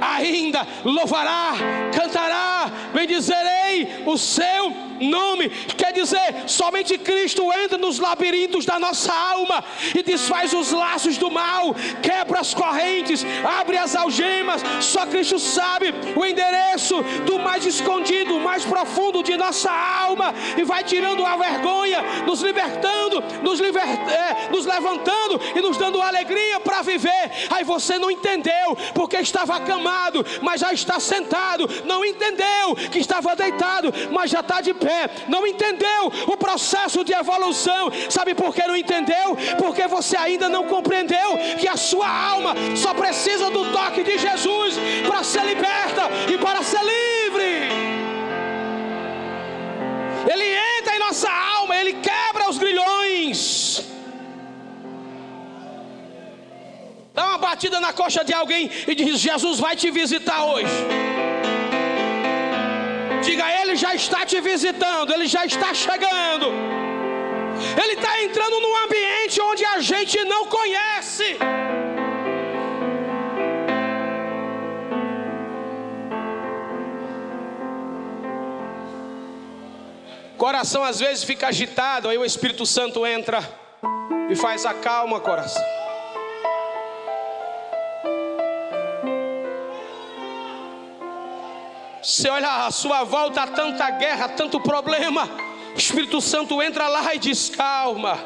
ainda 0.00 0.66
louvará, 0.84 1.54
cantará, 1.94 2.70
bendizerei 2.92 4.02
o 4.04 4.18
seu 4.18 4.89
nome. 5.00 5.48
Quer 5.48 5.92
dizer, 5.92 6.44
somente 6.46 6.98
Cristo 6.98 7.50
entra 7.52 7.78
nos 7.78 7.98
labirintos 7.98 8.64
da 8.64 8.78
nossa 8.78 9.12
alma 9.12 9.64
e 9.94 10.02
desfaz 10.02 10.52
os 10.52 10.70
laços 10.70 11.16
do 11.16 11.30
mal, 11.30 11.74
quebra 12.02 12.40
as 12.40 12.52
correntes, 12.52 13.24
abre 13.44 13.78
as 13.78 13.96
algemas. 13.96 14.62
Só 14.80 15.06
Cristo 15.06 15.38
sabe 15.38 15.94
o 16.14 16.24
endereço 16.24 17.02
do 17.24 17.38
mais 17.38 17.64
escondido, 17.64 18.38
mais 18.40 18.64
profundo 18.64 19.22
de 19.22 19.36
nossa 19.36 19.70
alma 19.70 20.34
e 20.56 20.62
vai 20.64 20.84
tirando 20.84 21.24
a 21.24 21.36
vergonha, 21.36 22.02
nos 22.26 22.42
libertando, 22.42 23.22
nos, 23.42 23.58
liber, 23.60 23.82
é, 23.82 24.50
nos 24.50 24.66
levantando 24.66 25.40
e 25.56 25.60
nos 25.60 25.76
dando 25.76 26.00
alegria 26.00 26.60
para 26.60 26.82
viver. 26.82 27.30
Aí 27.50 27.64
você 27.64 27.98
não 27.98 28.10
entendeu 28.10 28.76
porque 28.94 29.16
estava 29.16 29.56
acamado, 29.56 30.24
mas 30.42 30.60
já 30.60 30.72
está 30.72 31.00
sentado. 31.00 31.68
Não 31.84 32.04
entendeu 32.04 32.76
que 32.90 32.98
estava 32.98 33.34
deitado, 33.34 33.92
mas 34.10 34.30
já 34.30 34.40
está 34.40 34.60
de 34.60 34.74
pé 34.74 34.89
não 35.28 35.46
entendeu 35.46 36.12
o 36.26 36.36
processo 36.36 37.04
de 37.04 37.12
evolução. 37.12 37.90
Sabe 38.08 38.34
por 38.34 38.54
que 38.54 38.66
não 38.66 38.76
entendeu? 38.76 39.36
Porque 39.58 39.86
você 39.86 40.16
ainda 40.16 40.48
não 40.48 40.64
compreendeu 40.66 41.38
que 41.58 41.68
a 41.68 41.76
sua 41.76 42.08
alma 42.08 42.54
só 42.76 42.92
precisa 42.94 43.50
do 43.50 43.70
toque 43.72 44.02
de 44.02 44.18
Jesus 44.18 44.76
para 45.06 45.22
ser 45.22 45.44
liberta 45.44 46.02
e 46.32 46.38
para 46.38 46.62
ser 46.62 46.80
livre. 46.82 47.50
Ele 50.32 50.44
entra 50.78 50.96
em 50.96 50.98
nossa 50.98 51.30
alma, 51.30 51.76
ele 51.76 51.94
quebra 51.94 52.48
os 52.48 52.58
grilhões. 52.58 53.82
Dá 57.14 57.26
uma 57.26 57.38
batida 57.38 57.80
na 57.80 57.92
coxa 57.92 58.24
de 58.24 58.32
alguém 58.32 58.70
e 58.86 58.94
diz: 58.94 59.18
Jesus 59.18 59.58
vai 59.58 59.74
te 59.76 59.90
visitar 59.90 60.44
hoje. 60.44 60.72
Diga, 63.30 63.48
Ele 63.60 63.76
já 63.76 63.94
está 63.94 64.26
te 64.26 64.40
visitando, 64.40 65.12
Ele 65.12 65.28
já 65.28 65.46
está 65.46 65.72
chegando. 65.72 66.46
Ele 67.80 67.92
está 67.92 68.22
entrando 68.24 68.58
num 68.60 68.76
ambiente 68.84 69.40
onde 69.40 69.64
a 69.64 69.78
gente 69.78 70.18
não 70.24 70.46
conhece. 70.46 71.36
Coração 80.36 80.82
às 80.82 80.98
vezes 80.98 81.22
fica 81.22 81.46
agitado, 81.46 82.08
aí 82.08 82.18
o 82.18 82.24
Espírito 82.24 82.66
Santo 82.66 83.06
entra 83.06 83.48
e 84.28 84.34
faz 84.34 84.66
a 84.66 84.74
calma, 84.74 85.20
coração. 85.20 85.79
Você 92.02 92.28
olha 92.28 92.66
à 92.66 92.70
sua 92.70 93.04
volta, 93.04 93.46
tanta 93.46 93.90
guerra, 93.90 94.28
tanto 94.30 94.58
problema. 94.60 95.28
O 95.74 95.78
Espírito 95.78 96.20
Santo 96.20 96.62
entra 96.62 96.88
lá 96.88 97.14
e 97.14 97.18
diz: 97.18 97.50
calma, 97.50 98.18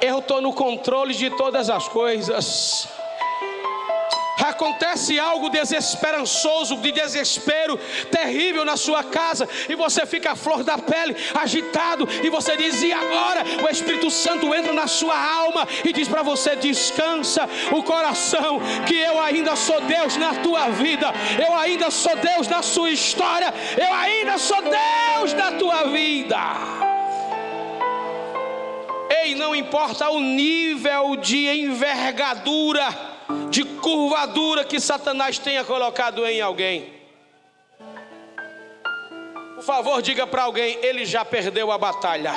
eu 0.00 0.20
estou 0.20 0.40
no 0.40 0.52
controle 0.52 1.14
de 1.14 1.30
todas 1.30 1.68
as 1.68 1.86
coisas 1.88 2.88
acontece 4.46 5.18
algo 5.18 5.48
desesperançoso, 5.48 6.76
de 6.76 6.92
desespero 6.92 7.78
terrível 8.10 8.64
na 8.64 8.76
sua 8.76 9.02
casa, 9.04 9.48
e 9.68 9.74
você 9.74 10.06
fica 10.06 10.32
a 10.32 10.36
flor 10.36 10.62
da 10.64 10.78
pele, 10.78 11.16
agitado, 11.34 12.08
e 12.22 12.30
você 12.30 12.56
diz: 12.56 12.82
e 12.82 12.92
agora? 12.92 13.44
O 13.62 13.68
Espírito 13.68 14.10
Santo 14.10 14.54
entra 14.54 14.72
na 14.72 14.86
sua 14.86 15.16
alma 15.16 15.66
e 15.84 15.92
diz 15.92 16.08
para 16.08 16.22
você: 16.22 16.56
descansa 16.56 17.48
o 17.72 17.82
coração, 17.82 18.60
que 18.86 18.96
eu 18.96 19.20
ainda 19.20 19.56
sou 19.56 19.80
Deus 19.80 20.16
na 20.16 20.34
tua 20.36 20.68
vida, 20.70 21.12
eu 21.38 21.54
ainda 21.54 21.90
sou 21.90 22.16
Deus 22.16 22.48
na 22.48 22.62
sua 22.62 22.90
história, 22.90 23.52
eu 23.76 23.94
ainda 23.94 24.38
sou 24.38 24.62
Deus 24.62 25.32
na 25.34 25.52
tua 25.52 25.84
vida. 25.84 26.38
Ei, 29.22 29.34
não 29.34 29.54
importa 29.54 30.08
o 30.08 30.20
nível 30.20 31.16
de 31.16 31.48
envergadura, 31.48 33.09
de 33.50 33.64
curvadura 33.64 34.64
que 34.64 34.80
Satanás 34.80 35.38
tenha 35.38 35.64
colocado 35.64 36.24
em 36.24 36.40
alguém. 36.40 37.00
Por 39.56 39.64
favor, 39.64 40.00
diga 40.00 40.26
para 40.26 40.44
alguém: 40.44 40.78
ele 40.82 41.04
já 41.04 41.24
perdeu 41.24 41.70
a 41.70 41.76
batalha. 41.76 42.32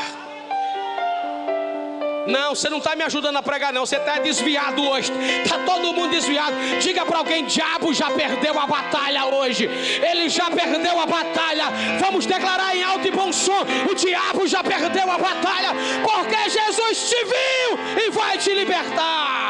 Não, 2.27 2.55
você 2.55 2.69
não 2.69 2.77
está 2.77 2.95
me 2.95 3.03
ajudando 3.03 3.35
a 3.37 3.43
pregar, 3.43 3.73
não. 3.73 3.85
Você 3.85 3.97
está 3.97 4.17
desviado 4.17 4.81
hoje. 4.81 5.11
Está 5.43 5.59
todo 5.59 5.93
mundo 5.93 6.09
desviado. 6.09 6.55
Diga 6.81 7.05
para 7.05 7.19
alguém: 7.19 7.45
diabo 7.45 7.93
já 7.93 8.09
perdeu 8.11 8.59
a 8.59 8.65
batalha 8.65 9.25
hoje. 9.25 9.65
Ele 9.65 10.29
já 10.29 10.49
perdeu 10.49 10.99
a 10.99 11.05
batalha. 11.05 11.65
Vamos 11.99 12.25
declarar 12.25 12.75
em 12.75 12.83
alto 12.83 13.07
e 13.07 13.11
bom 13.11 13.31
som: 13.31 13.61
o 13.89 13.93
diabo 13.93 14.47
já 14.47 14.63
perdeu 14.63 15.09
a 15.09 15.17
batalha. 15.17 15.69
Porque 16.01 16.49
Jesus 16.49 17.09
te 17.09 17.23
viu 17.25 18.03
e 18.05 18.09
vai 18.09 18.37
te 18.37 18.53
libertar. 18.53 19.42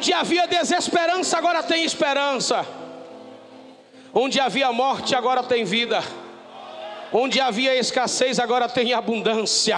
Onde 0.00 0.14
havia 0.14 0.46
desesperança, 0.46 1.36
agora 1.36 1.62
tem 1.62 1.84
esperança. 1.84 2.66
Onde 4.14 4.40
havia 4.40 4.72
morte, 4.72 5.14
agora 5.14 5.42
tem 5.42 5.62
vida. 5.62 6.02
Onde 7.12 7.38
havia 7.38 7.76
escassez, 7.76 8.38
agora 8.38 8.66
tem 8.66 8.94
abundância. 8.94 9.76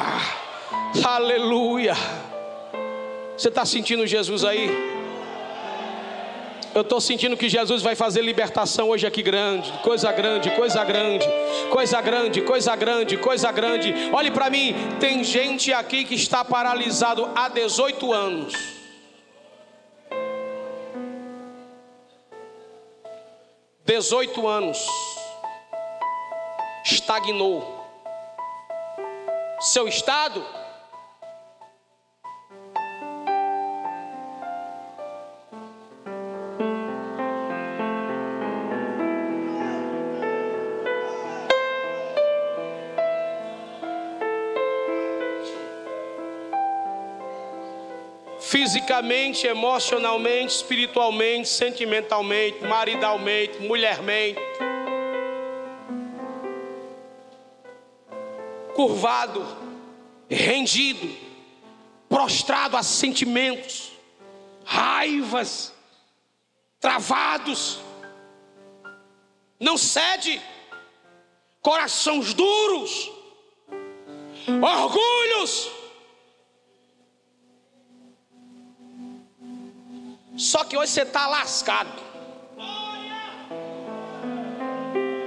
Aleluia. 1.04 1.96
Você 3.36 3.48
está 3.48 3.64
sentindo 3.64 4.06
Jesus 4.06 4.44
aí? 4.44 4.70
Eu 6.72 6.82
estou 6.82 7.00
sentindo 7.00 7.36
que 7.36 7.48
Jesus 7.48 7.82
vai 7.82 7.96
fazer 7.96 8.22
libertação 8.22 8.90
hoje 8.90 9.04
aqui 9.04 9.22
grande, 9.22 9.72
coisa 9.82 10.12
grande, 10.12 10.52
coisa 10.52 10.84
grande, 10.84 11.28
coisa 11.68 12.00
grande, 12.00 12.42
coisa 12.42 12.76
grande, 12.76 13.16
coisa 13.16 13.50
grande. 13.50 13.92
Olhe 14.12 14.30
para 14.30 14.48
mim, 14.48 14.72
tem 15.00 15.24
gente 15.24 15.72
aqui 15.72 16.04
que 16.04 16.14
está 16.14 16.44
paralisado 16.44 17.28
há 17.34 17.48
18 17.48 18.12
anos. 18.12 18.81
18 23.92 24.48
anos, 24.48 24.86
estagnou. 26.82 27.86
Seu 29.60 29.86
estado 29.86 30.42
fisicamente, 48.72 49.46
emocionalmente, 49.46 50.54
espiritualmente, 50.54 51.46
sentimentalmente, 51.46 52.64
maridalmente, 52.64 53.58
mulhermente. 53.58 54.40
Curvado, 58.74 59.46
rendido, 60.26 61.14
prostrado 62.08 62.78
a 62.78 62.82
sentimentos, 62.82 63.92
raivas, 64.64 65.74
travados, 66.80 67.78
não 69.60 69.76
cede, 69.76 70.40
corações 71.60 72.32
duros, 72.32 73.12
orgulhos 74.62 75.81
Só 80.36 80.64
que 80.64 80.76
hoje 80.76 80.92
você 80.92 81.02
está 81.02 81.26
lascado. 81.26 81.90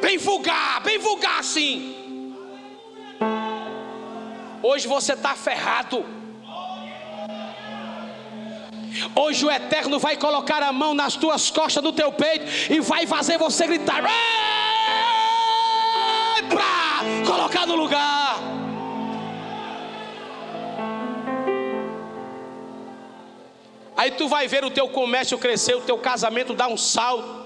Bem 0.02 0.18
vulgar, 0.18 0.82
bem 0.82 0.98
vulgar 0.98 1.40
assim. 1.40 2.36
Hoje 4.62 4.88
você 4.88 5.14
está 5.14 5.36
ferrado. 5.36 6.06
Hoje 9.14 9.46
o 9.46 9.52
Eterno 9.52 10.00
vai 10.00 10.16
colocar 10.18 10.64
a 10.64 10.72
mão 10.72 10.94
nas 10.94 11.16
tuas 11.16 11.52
costas, 11.52 11.84
no 11.84 11.92
teu 11.92 12.12
peito, 12.12 12.46
e 12.72 12.80
vai 12.80 13.06
fazer 13.06 13.38
você 13.38 13.68
gritar. 13.68 14.02
Pra 16.50 17.02
colocar 17.26 17.66
no 17.66 17.76
lugar. 17.76 18.25
Aí 24.06 24.12
tu 24.12 24.28
vai 24.28 24.48
ver 24.48 24.64
o 24.64 24.70
teu 24.70 24.88
comércio 24.88 25.36
crescer, 25.36 25.76
o 25.76 25.82
teu 25.82 25.98
casamento 25.98 26.54
dar 26.54 26.68
um 26.68 26.78
salto. 26.78 27.44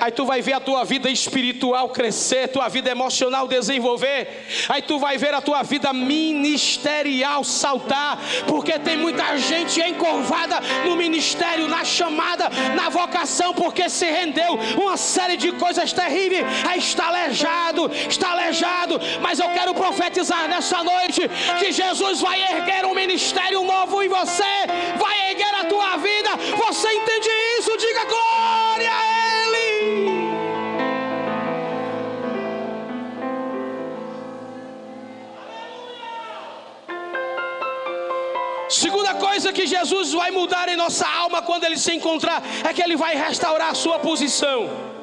Aí 0.00 0.12
tu 0.12 0.24
vai 0.24 0.40
ver 0.40 0.52
a 0.52 0.60
tua 0.60 0.84
vida 0.84 1.10
espiritual 1.10 1.88
crescer, 1.88 2.48
tua 2.48 2.68
vida 2.68 2.90
emocional 2.90 3.48
desenvolver. 3.48 4.46
Aí 4.68 4.82
tu 4.82 4.98
vai 4.98 5.18
ver 5.18 5.34
a 5.34 5.40
tua 5.40 5.62
vida 5.62 5.92
ministerial 5.92 7.42
saltar, 7.42 8.18
porque 8.46 8.78
tem 8.78 8.96
muita 8.96 9.36
gente 9.36 9.80
encurvada 9.80 10.60
no 10.84 10.96
ministério, 10.96 11.66
na 11.68 11.84
chamada, 11.84 12.48
na 12.76 12.88
vocação, 12.88 13.52
porque 13.52 13.88
se 13.88 14.06
rendeu 14.06 14.54
uma 14.80 14.96
série 14.96 15.36
de 15.36 15.52
coisas 15.52 15.92
terríveis. 15.92 16.44
Aí 16.68 16.78
está 16.78 17.08
aleijado, 17.08 17.90
está 18.08 18.30
aleijado. 18.30 19.00
Mas 19.20 19.38
eu 19.38 19.48
quero 19.50 19.74
profetizar 19.74 20.48
nessa 20.48 20.84
noite 20.84 21.22
que 21.58 21.72
Jesus 21.72 22.20
vai 22.20 22.40
erguer 22.42 22.84
um 22.84 22.94
ministério 22.94 23.62
novo 23.64 24.02
em 24.02 24.08
você, 24.08 24.44
vai 24.96 25.17
Você 26.56 26.92
entende 26.92 27.28
isso? 27.58 27.76
Diga 27.76 28.04
glória 28.04 28.90
a 28.90 29.44
Ele. 29.44 30.28
Segunda 38.68 39.14
coisa 39.14 39.52
que 39.52 39.66
Jesus 39.66 40.12
vai 40.12 40.30
mudar 40.30 40.68
em 40.68 40.76
nossa 40.76 41.08
alma 41.08 41.40
quando 41.42 41.64
ele 41.64 41.78
se 41.78 41.92
encontrar 41.94 42.42
é 42.68 42.72
que 42.72 42.82
ele 42.82 42.96
vai 42.96 43.16
restaurar 43.16 43.70
a 43.70 43.74
sua 43.74 43.98
posição. 43.98 44.97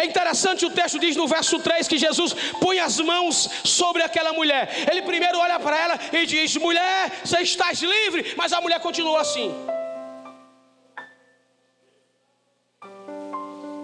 É 0.00 0.04
interessante 0.04 0.66
o 0.66 0.70
texto 0.70 0.98
diz 0.98 1.16
no 1.16 1.26
verso 1.26 1.58
3 1.58 1.86
que 1.86 1.98
Jesus 1.98 2.34
põe 2.60 2.78
as 2.78 2.98
mãos 3.00 3.48
sobre 3.64 4.02
aquela 4.02 4.32
mulher. 4.32 4.68
Ele 4.90 5.02
primeiro 5.02 5.38
olha 5.38 5.58
para 5.58 5.78
ela 5.78 6.00
e 6.12 6.26
diz: 6.26 6.56
Mulher, 6.56 7.10
você 7.24 7.40
estás 7.40 7.80
livre. 7.80 8.34
Mas 8.36 8.52
a 8.52 8.60
mulher 8.60 8.80
continua 8.80 9.20
assim. 9.20 9.54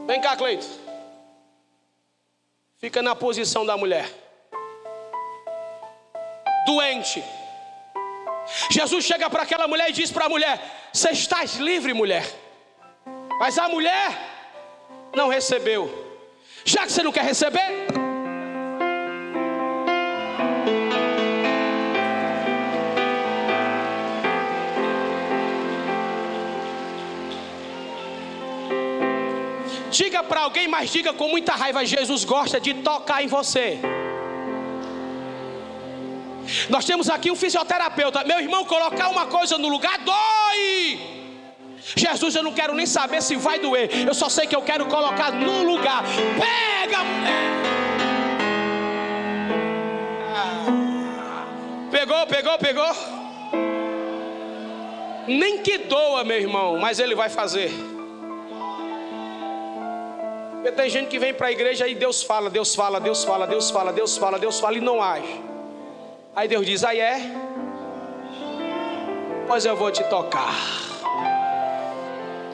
Vem 0.06 0.20
cá, 0.20 0.36
Cleito. 0.36 0.66
Fica 2.78 3.02
na 3.02 3.14
posição 3.14 3.64
da 3.64 3.76
mulher. 3.76 4.08
Doente 6.66 7.22
Jesus 8.70 9.04
chega 9.04 9.28
para 9.28 9.42
aquela 9.42 9.66
mulher 9.68 9.90
e 9.90 9.92
diz 9.92 10.10
para 10.10 10.26
a 10.26 10.28
mulher: 10.28 10.60
Você 10.92 11.10
estás 11.10 11.54
livre, 11.56 11.92
mulher. 11.92 12.24
Mas 13.38 13.58
a 13.58 13.68
mulher 13.68 14.39
não 15.14 15.28
recebeu. 15.28 15.90
Já 16.64 16.86
que 16.86 16.92
você 16.92 17.02
não 17.02 17.12
quer 17.12 17.24
receber, 17.24 17.88
Diga 29.90 30.22
para 30.22 30.42
alguém, 30.42 30.68
mas 30.68 30.88
diga 30.90 31.12
com 31.12 31.28
muita 31.28 31.52
raiva: 31.52 31.84
Jesus 31.84 32.24
gosta 32.24 32.60
de 32.60 32.74
tocar 32.74 33.22
em 33.24 33.26
você. 33.26 33.78
Nós 36.68 36.84
temos 36.84 37.10
aqui 37.10 37.30
um 37.30 37.36
fisioterapeuta. 37.36 38.24
Meu 38.24 38.38
irmão, 38.38 38.64
colocar 38.64 39.08
uma 39.08 39.26
coisa 39.26 39.58
no 39.58 39.68
lugar 39.68 39.98
dói. 39.98 41.19
Jesus, 41.96 42.34
eu 42.34 42.42
não 42.42 42.52
quero 42.52 42.74
nem 42.74 42.86
saber 42.86 43.22
se 43.22 43.36
vai 43.36 43.58
doer. 43.58 43.90
Eu 44.06 44.14
só 44.14 44.28
sei 44.28 44.46
que 44.46 44.54
eu 44.54 44.62
quero 44.62 44.86
colocar 44.86 45.32
no 45.32 45.62
lugar. 45.62 46.04
Pega, 46.38 46.98
Pegou, 51.90 52.26
pegou, 52.26 52.58
pegou. 52.58 52.92
Nem 55.26 55.58
que 55.58 55.78
doa, 55.78 56.24
meu 56.24 56.38
irmão, 56.38 56.78
mas 56.78 56.98
ele 56.98 57.14
vai 57.14 57.28
fazer. 57.28 57.70
Porque 60.54 60.72
tem 60.72 60.90
gente 60.90 61.08
que 61.08 61.18
vem 61.18 61.34
para 61.34 61.48
a 61.48 61.52
igreja 61.52 61.86
e 61.88 61.94
Deus 61.94 62.22
fala, 62.22 62.50
Deus 62.50 62.74
fala, 62.74 63.00
Deus 63.00 63.24
fala, 63.24 63.46
Deus 63.46 63.70
fala, 63.70 63.92
Deus 63.92 64.16
fala, 64.16 64.38
Deus 64.38 64.60
fala 64.60 64.76
e 64.76 64.80
não 64.80 65.02
age. 65.02 65.40
Aí 66.34 66.46
Deus 66.48 66.64
diz: 66.64 66.84
aí 66.84 67.00
é, 67.00 67.20
pois 69.46 69.64
eu 69.64 69.76
vou 69.76 69.90
te 69.90 70.04
tocar. 70.04 70.54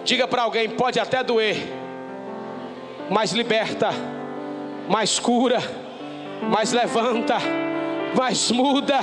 Diga 0.07 0.29
para 0.29 0.43
alguém: 0.43 0.71
pode 0.71 1.01
até 1.01 1.23
doer, 1.23 1.57
mas 3.11 3.33
liberta, 3.33 3.91
mais 4.89 5.19
cura, 5.19 5.59
mais 6.49 6.73
levanta, 6.73 7.37
mais 8.17 8.51
muda 8.51 9.01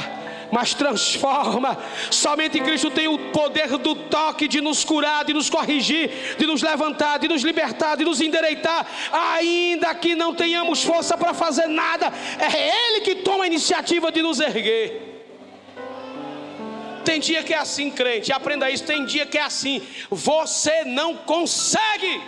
mas 0.54 0.76
transforma. 0.76 1.76
Somente 2.12 2.60
Cristo 2.60 2.92
tem 2.92 3.08
o 3.08 3.18
poder 3.32 3.76
do 3.80 3.96
toque 3.96 4.48
de 4.48 4.62
nos 4.62 4.84
curar, 4.84 5.26
de 5.26 5.34
nos 5.34 5.50
corrigir, 5.50 6.36
de 6.38 6.46
nos 6.46 6.62
levantar, 6.62 7.18
de 7.18 7.28
nos 7.28 7.42
libertar, 7.42 7.98
de 7.98 8.06
nos 8.06 8.22
endireitar, 8.22 8.86
ainda 9.12 9.96
que 9.96 10.14
não 10.14 10.36
tenhamos 10.36 10.84
força 10.84 11.18
para 11.18 11.34
fazer 11.34 11.66
nada, 11.66 12.14
é 12.38 12.92
Ele 12.92 13.02
que 13.02 13.16
toma 13.16 13.46
a 13.46 13.48
iniciativa 13.48 14.12
de 14.12 14.22
nos 14.22 14.40
erguer. 14.40 15.13
Tem 17.14 17.20
dia 17.20 17.44
que 17.44 17.54
é 17.54 17.58
assim, 17.60 17.92
crente, 17.92 18.34
aprenda 18.34 18.72
isso. 18.72 18.86
Tem 18.86 19.06
dia 19.06 19.24
que 19.24 19.38
é 19.38 19.44
assim, 19.44 19.84
você 20.10 20.84
não 20.84 21.16
consegue. 21.16 22.20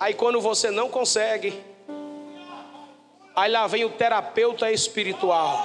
Aí 0.00 0.14
quando 0.14 0.40
você 0.40 0.72
não 0.72 0.88
consegue, 0.88 1.62
Aí 3.36 3.50
lá 3.52 3.68
vem 3.68 3.84
o 3.84 3.90
terapeuta 3.90 4.70
espiritual. 4.72 5.64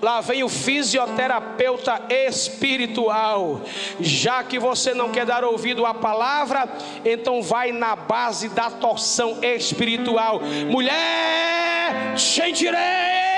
Lá 0.00 0.20
vem 0.20 0.44
o 0.44 0.48
fisioterapeuta 0.48 2.02
espiritual. 2.08 3.62
Já 3.98 4.44
que 4.44 4.56
você 4.56 4.94
não 4.94 5.10
quer 5.10 5.26
dar 5.26 5.44
ouvido 5.44 5.84
à 5.84 5.94
palavra, 5.94 6.68
então 7.04 7.42
vai 7.42 7.72
na 7.72 7.96
base 7.96 8.48
da 8.50 8.70
torção 8.70 9.38
espiritual. 9.42 10.40
Mulher, 10.68 12.16
sem 12.16 12.52
direita. 12.52 13.29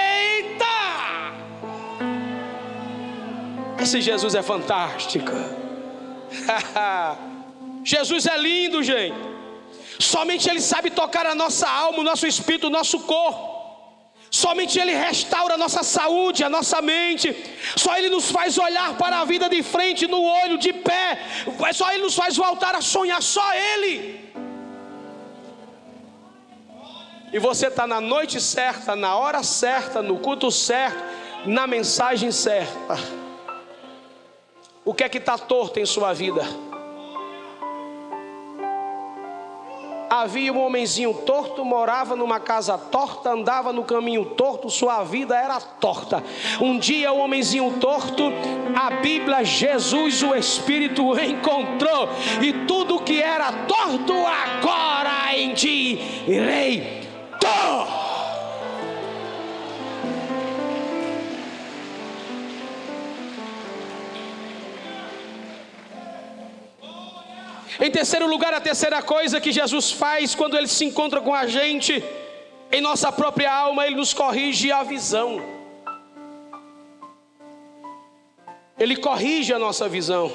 Esse 3.83 4.01
Jesus 4.01 4.35
é 4.37 4.43
fantástico. 4.43 5.33
Jesus 7.93 8.27
é 8.27 8.37
lindo, 8.39 8.81
gente. 8.81 9.17
Somente 9.99 10.49
Ele 10.49 10.61
sabe 10.61 10.89
tocar 10.91 11.27
a 11.27 11.35
nossa 11.35 11.69
alma, 11.69 11.99
o 11.99 12.05
nosso 12.11 12.27
espírito, 12.27 12.69
o 12.69 12.77
nosso 12.79 13.01
corpo. 13.01 13.51
Somente 14.31 14.79
Ele 14.79 14.95
restaura 14.95 15.55
a 15.55 15.59
nossa 15.59 15.83
saúde, 15.83 16.45
a 16.45 16.49
nossa 16.49 16.81
mente. 16.81 17.35
Só 17.77 17.97
Ele 17.99 18.09
nos 18.09 18.31
faz 18.31 18.57
olhar 18.57 18.97
para 18.97 19.19
a 19.21 19.25
vida 19.25 19.49
de 19.49 19.63
frente, 19.65 20.07
no 20.07 20.23
olho, 20.23 20.59
de 20.59 20.73
pé. 20.73 21.19
Só 21.73 21.93
Ele 21.93 22.05
nos 22.05 22.15
faz 22.15 22.37
voltar 22.37 22.77
a 22.77 22.81
sonhar, 22.81 23.21
só 23.21 23.47
Ele. 23.55 23.97
E 27.33 27.39
você 27.39 27.67
está 27.67 27.85
na 27.87 28.01
noite 28.01 28.41
certa, 28.41 28.95
na 28.95 29.17
hora 29.17 29.43
certa, 29.43 30.01
no 30.03 30.19
culto 30.21 30.51
certo, 30.53 31.03
na 31.47 31.67
mensagem 31.67 32.31
certa. 32.31 33.22
O 34.85 34.93
que 34.93 35.05
é 35.05 35.09
que 35.09 35.19
está 35.19 35.39
torto 35.39 35.79
em 35.79 35.87
sua 35.87 36.13
vida? 36.13 36.43
Havia 40.11 40.53
um 40.53 40.61
homenzinho 40.61 41.15
torto, 41.25 41.65
morava 41.65 42.17
numa 42.17 42.41
casa 42.41 42.77
torta, 42.77 43.31
andava 43.31 43.73
no 43.73 43.85
caminho 43.85 44.25
torto, 44.25 44.69
sua 44.69 45.05
vida 45.05 45.37
era 45.37 45.59
torta. 45.61 46.23
Um 46.61 46.79
dia 46.79 47.13
o 47.13 47.21
homenzinho 47.21 47.79
torto, 47.81 48.25
a 48.75 48.91
Bíblia, 49.01 49.45
Jesus, 49.45 50.23
o 50.23 50.35
Espírito 50.35 51.03
encontrou, 51.19 52.09
e 52.43 52.53
tudo 52.67 53.01
que 53.03 53.23
era 53.23 53.53
torto 53.67 54.13
agora 54.13 55.35
em 55.35 55.55
ti 55.55 55.99
Em 67.85 67.91
terceiro 67.91 68.29
lugar, 68.29 68.55
a 68.55 68.61
terceira 68.61 69.03
coisa 69.03 69.41
que 69.41 69.51
Jesus 69.51 69.91
faz 69.91 70.37
quando 70.37 70.57
ele 70.57 70.69
se 70.69 70.85
encontra 70.85 71.21
com 71.21 71.35
a 71.35 71.49
gente, 71.49 72.01
em 72.71 72.81
nossa 72.81 73.11
própria 73.11 73.53
alma, 73.53 73.85
ele 73.85 73.97
nos 73.97 74.15
corrige 74.15 74.71
a 74.71 74.85
visão. 74.85 75.43
Ele 78.79 78.95
corrige 78.95 79.53
a 79.53 79.59
nossa 79.59 79.89
visão. 79.89 80.31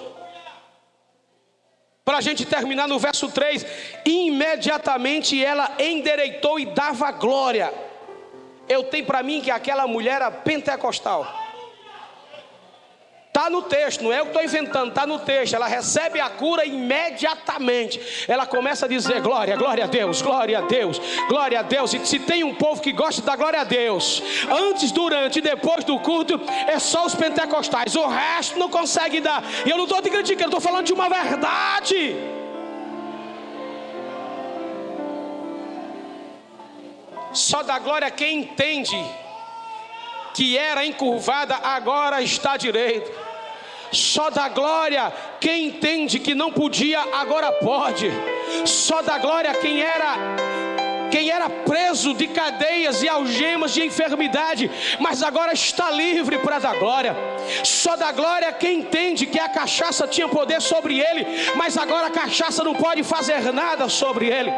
Para 2.03 2.17
a 2.17 2.21
gente 2.21 2.45
terminar 2.45 2.85
no 2.85 2.99
verso 2.99 3.29
3: 3.29 3.65
imediatamente 4.03 5.41
ela 5.41 5.71
endereitou 5.79 6.59
e 6.59 6.65
dava 6.65 7.09
glória. 7.11 7.73
Eu 8.67 8.83
tenho 8.83 9.05
para 9.05 9.23
mim 9.23 9.39
que 9.39 9.51
aquela 9.51 9.87
mulher 9.87 10.15
era 10.15 10.29
pentecostal. 10.29 11.46
Está 13.37 13.51
no 13.51 13.61
texto, 13.61 14.03
não 14.03 14.11
é 14.11 14.19
eu 14.19 14.23
que 14.23 14.29
estou 14.29 14.43
inventando, 14.43 14.89
está 14.89 15.05
no 15.05 15.19
texto. 15.19 15.53
Ela 15.53 15.67
recebe 15.67 16.19
a 16.19 16.27
cura 16.27 16.65
imediatamente. 16.65 18.25
Ela 18.27 18.47
começa 18.47 18.87
a 18.87 18.89
dizer: 18.89 19.21
glória, 19.21 19.55
glória 19.55 19.83
a 19.83 19.87
Deus, 19.87 20.23
glória 20.23 20.57
a 20.57 20.61
Deus, 20.61 20.99
glória 21.29 21.59
a 21.59 21.61
Deus. 21.61 21.93
E 21.93 22.03
se 22.03 22.17
tem 22.17 22.43
um 22.43 22.55
povo 22.55 22.81
que 22.81 22.91
gosta 22.91 23.21
da 23.21 23.35
glória 23.35 23.61
a 23.61 23.63
Deus, 23.63 24.23
antes, 24.49 24.91
durante 24.91 25.37
e 25.37 25.41
depois 25.43 25.83
do 25.83 25.99
culto, 25.99 26.41
é 26.65 26.79
só 26.79 27.05
os 27.05 27.13
pentecostais. 27.13 27.95
O 27.95 28.07
resto 28.07 28.57
não 28.57 28.69
consegue 28.71 29.21
dar. 29.21 29.43
E 29.67 29.69
eu 29.69 29.77
não 29.77 29.83
estou 29.83 30.01
te 30.01 30.09
criticando, 30.09 30.47
estou 30.47 30.59
falando 30.59 30.87
de 30.87 30.93
uma 30.93 31.07
verdade. 31.07 32.15
Só 37.33 37.61
da 37.61 37.77
glória 37.77 38.09
quem 38.09 38.39
entende 38.39 38.97
que 40.33 40.57
era 40.57 40.83
encurvada, 40.83 41.55
agora 41.57 42.19
está 42.23 42.57
direito. 42.57 43.26
Só 43.91 44.29
da 44.29 44.49
glória 44.49 45.11
quem 45.39 45.67
entende 45.67 46.19
que 46.19 46.35
não 46.35 46.51
podia, 46.51 46.99
agora 47.13 47.51
pode. 47.53 48.09
Só 48.65 49.01
da 49.01 49.17
glória 49.17 49.53
quem 49.55 49.81
era 49.81 50.15
quem 51.11 51.29
era 51.29 51.49
preso 51.49 52.13
de 52.13 52.27
cadeias 52.27 53.01
e 53.01 53.09
algemas 53.09 53.73
de 53.73 53.83
enfermidade, 53.83 54.69
mas 54.99 55.23
agora 55.23 55.53
está 55.53 55.89
livre 55.91 56.37
para 56.39 56.59
dar 56.59 56.75
glória. 56.75 57.15
Só 57.63 57.95
da 57.95 58.11
glória 58.11 58.51
quem 58.51 58.79
entende 58.79 59.25
que 59.25 59.39
a 59.39 59.49
cachaça 59.49 60.07
tinha 60.07 60.27
poder 60.27 60.61
sobre 60.61 60.99
ele, 60.99 61.25
mas 61.55 61.77
agora 61.77 62.07
a 62.07 62.11
cachaça 62.11 62.63
não 62.63 62.75
pode 62.75 63.03
fazer 63.03 63.53
nada 63.53 63.87
sobre 63.89 64.27
ele. 64.27 64.51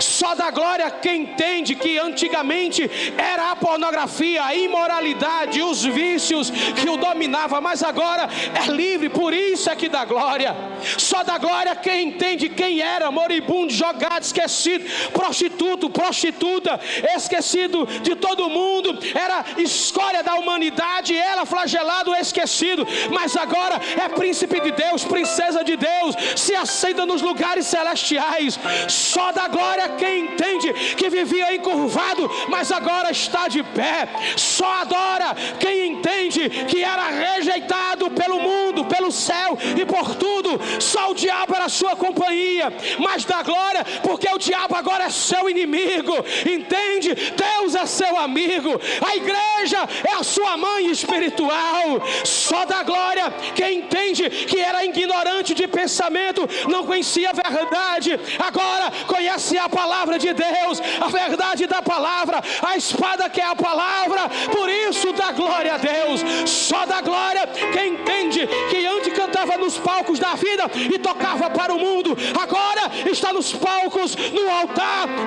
Só 0.00 0.34
da 0.34 0.50
glória 0.50 0.90
quem 0.90 1.22
entende 1.22 1.74
que 1.74 1.98
antigamente 1.98 2.90
era 3.16 3.50
a 3.50 3.56
pornografia, 3.56 4.44
a 4.44 4.54
imoralidade, 4.54 5.62
os 5.62 5.84
vícios 5.84 6.50
que 6.50 6.88
o 6.88 6.96
dominava, 6.96 7.60
mas 7.60 7.82
agora 7.82 8.28
é 8.54 8.70
livre, 8.70 9.08
por 9.08 9.32
isso 9.32 9.68
é 9.70 9.76
que 9.76 9.88
dá 9.88 10.04
glória. 10.04 10.54
Só 10.98 11.22
da 11.22 11.38
glória 11.38 11.74
quem 11.74 12.08
entende 12.08 12.48
quem 12.48 12.80
era 12.80 13.10
moribundo, 13.10 13.72
jogado, 13.72 14.22
esquecido, 14.22 14.84
prostituto, 15.10 15.90
prostituta, 15.96 16.78
esquecido 17.16 17.86
de 17.86 18.14
todo 18.16 18.50
mundo, 18.50 18.98
era 19.14 19.38
escória 19.56 20.22
da 20.22 20.34
humanidade, 20.34 21.16
ela 21.16 21.46
flagelado, 21.46 22.14
esquecido, 22.14 22.86
mas 23.10 23.34
agora 23.34 23.80
é 24.04 24.06
príncipe 24.10 24.60
de 24.60 24.72
Deus, 24.72 25.04
princesa 25.04 25.64
de 25.64 25.74
Deus, 25.74 26.14
se 26.36 26.54
aceita 26.54 27.06
nos 27.06 27.22
lugares 27.22 27.66
celestiais. 27.66 28.58
Só 28.88 29.32
da 29.32 29.48
glória 29.48 29.88
quem 30.00 30.26
entende 30.26 30.70
que 30.98 31.08
vivia 31.08 31.54
encurvado, 31.54 32.30
mas 32.50 32.70
agora 32.70 33.10
está 33.10 33.48
de 33.48 33.62
pé. 33.62 34.06
Só 34.36 34.70
adora 34.82 35.34
quem 35.58 35.92
entende 35.92 36.50
que 36.68 36.84
era 36.84 37.08
rejeitado 37.08 38.10
pelo 38.10 38.38
mundo, 38.38 38.84
pelo 38.84 39.10
céu 39.10 39.56
e 39.80 39.86
por 39.86 40.14
tudo. 40.14 40.60
Só 40.78 41.10
o 41.10 41.14
diabo 41.14 41.54
era 41.54 41.70
sua 41.70 41.96
companhia, 41.96 42.70
mas 42.98 43.24
da 43.24 43.42
glória, 43.42 43.82
porque 44.02 44.28
o 44.28 44.38
diabo 44.38 44.74
agora 44.76 45.04
é 45.04 45.10
seu 45.10 45.48
inimigo 45.48 45.85
amigo. 45.86 46.12
Entende? 46.48 47.14
Deus 47.14 47.74
é 47.74 47.86
seu 47.86 48.16
amigo. 48.18 48.80
A 49.06 49.16
igreja 49.16 49.88
é 50.08 50.14
a 50.14 50.22
sua 50.22 50.56
mãe 50.56 50.90
espiritual. 50.90 52.02
Só 52.24 52.64
da 52.64 52.82
glória 52.82 53.32
quem 53.54 53.78
entende 53.78 54.28
que 54.28 54.58
era 54.58 54.84
ignorante 54.84 55.54
de 55.54 55.66
pensamento, 55.68 56.48
não 56.68 56.84
conhecia 56.84 57.30
a 57.30 57.50
verdade, 57.50 58.18
agora 58.38 58.92
conhece 59.06 59.58
a 59.58 59.68
palavra 59.68 60.18
de 60.18 60.32
Deus, 60.32 60.80
a 61.00 61.08
verdade 61.08 61.66
da 61.66 61.82
palavra, 61.82 62.42
a 62.62 62.76
espada 62.76 63.28
que 63.28 63.40
é 63.40 63.44
a 63.44 63.54
palavra. 63.54 64.28
Por 64.52 64.68
isso 64.68 65.12
dá 65.12 65.32
glória 65.32 65.74
a 65.74 65.78
Deus. 65.78 66.20
Só 66.48 66.84
da 66.86 67.00
glória 67.00 67.46
quem 67.72 67.94
entende 67.94 68.46
que 68.70 68.86
antes 68.86 69.12
cantava 69.12 69.56
nos 69.56 69.78
palcos 69.78 70.18
da 70.18 70.34
vida 70.34 70.64
e 70.92 70.98
tocava 70.98 71.50
para 71.50 71.74
o 71.74 71.78
mundo, 71.78 72.16
agora 72.40 72.90
está 73.10 73.32
nos 73.32 73.52
palcos, 73.52 74.16
no 74.32 74.50
altar 74.50 75.26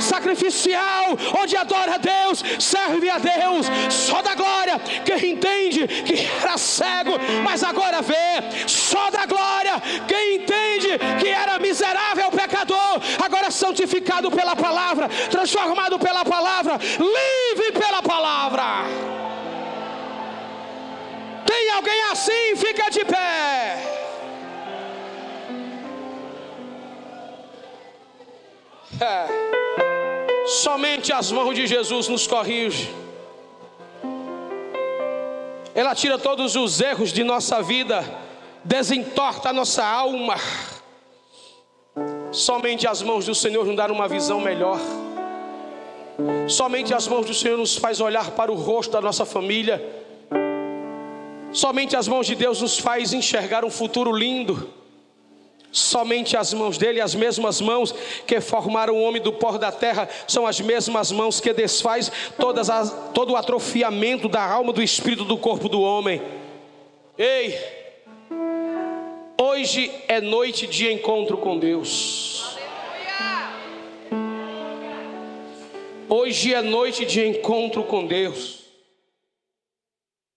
onde 1.42 1.56
adora 1.56 1.96
a 1.96 1.98
Deus, 1.98 2.44
serve 2.60 3.10
a 3.10 3.18
Deus. 3.18 3.68
Só 3.90 4.22
da 4.22 4.36
glória 4.36 4.80
quem 5.06 5.32
entende 5.32 5.88
que 5.88 6.28
era 6.42 6.58
cego, 6.58 7.14
mas 7.44 7.64
agora 7.64 8.02
vê. 8.02 8.68
Só 8.68 9.10
da 9.10 9.26
glória 9.26 9.74
quem 10.08 10.36
entende 10.36 11.00
que 11.20 11.28
era 11.28 11.60
miserável 11.60 12.32
pecador, 12.32 13.02
agora 13.24 13.52
santificado 13.52 14.32
pela 14.32 14.56
palavra, 14.56 15.10
transformado 15.30 16.00
pela 16.00 16.24
palavra, 16.26 16.78
livre 16.78 17.72
pela 17.72 18.02
palavra. 18.02 18.86
Tem 21.46 21.70
alguém 21.72 22.02
assim? 22.12 22.56
Fica 22.56 22.90
de 22.90 23.06
pé. 23.06 24.00
É. 29.02 29.59
Somente 30.50 31.14
as 31.14 31.32
mãos 31.32 31.54
de 31.54 31.68
Jesus 31.68 32.08
nos 32.08 32.26
corrige. 32.26 32.90
Ela 35.76 35.94
tira 35.94 36.18
todos 36.18 36.56
os 36.56 36.82
erros 36.82 37.14
de 37.14 37.24
nossa 37.24 37.62
vida, 37.62 38.04
desentorta 38.64 39.50
a 39.50 39.54
nossa 39.54 39.86
alma. 39.86 40.38
Somente 42.32 42.88
as 42.88 43.04
mãos 43.04 43.28
do 43.28 43.36
Senhor 43.36 43.64
nos 43.64 43.76
dão 43.76 43.94
uma 43.94 44.08
visão 44.08 44.42
melhor. 44.42 44.80
Somente 46.48 46.96
as 46.96 47.08
mãos 47.08 47.28
do 47.28 47.34
Senhor 47.34 47.56
nos 47.56 47.78
faz 47.78 48.02
olhar 48.02 48.32
para 48.32 48.52
o 48.52 48.56
rosto 48.56 48.94
da 48.94 49.02
nossa 49.02 49.28
família. 49.28 49.80
Somente 51.54 51.96
as 51.96 52.08
mãos 52.08 52.26
de 52.26 52.34
Deus 52.34 52.60
nos 52.60 52.80
faz 52.80 53.14
enxergar 53.14 53.64
um 53.64 53.70
futuro 53.70 54.12
lindo. 54.12 54.79
Somente 55.72 56.36
as 56.36 56.54
mãos 56.54 56.78
dele, 56.78 57.00
as 57.00 57.14
mesmas 57.14 57.62
mãos 57.62 57.94
que 58.26 58.42
formaram 58.42 58.96
o 58.96 59.02
homem 59.04 59.22
do 59.22 59.32
pó 59.32 59.58
da 59.58 59.72
terra, 59.72 60.10
são 60.28 60.48
as 60.48 60.60
mesmas 60.60 61.12
mãos 61.12 61.40
que 61.40 61.54
desfaz 61.54 62.12
todas 62.40 62.70
as, 62.70 62.92
todo 63.14 63.34
o 63.34 63.36
atrofiamento 63.36 64.28
da 64.28 64.44
alma, 64.44 64.74
do 64.74 64.82
espírito, 64.82 65.24
do 65.24 65.38
corpo 65.38 65.70
do 65.70 65.82
homem. 65.82 66.22
Ei, 67.18 67.56
hoje 69.40 69.92
é 70.08 70.20
noite 70.20 70.66
de 70.66 70.92
encontro 70.92 71.38
com 71.38 71.60
Deus. 71.60 72.58
Hoje 76.08 76.56
é 76.56 76.62
noite 76.64 77.06
de 77.06 77.24
encontro 77.28 77.84
com 77.84 78.08
Deus. 78.08 78.59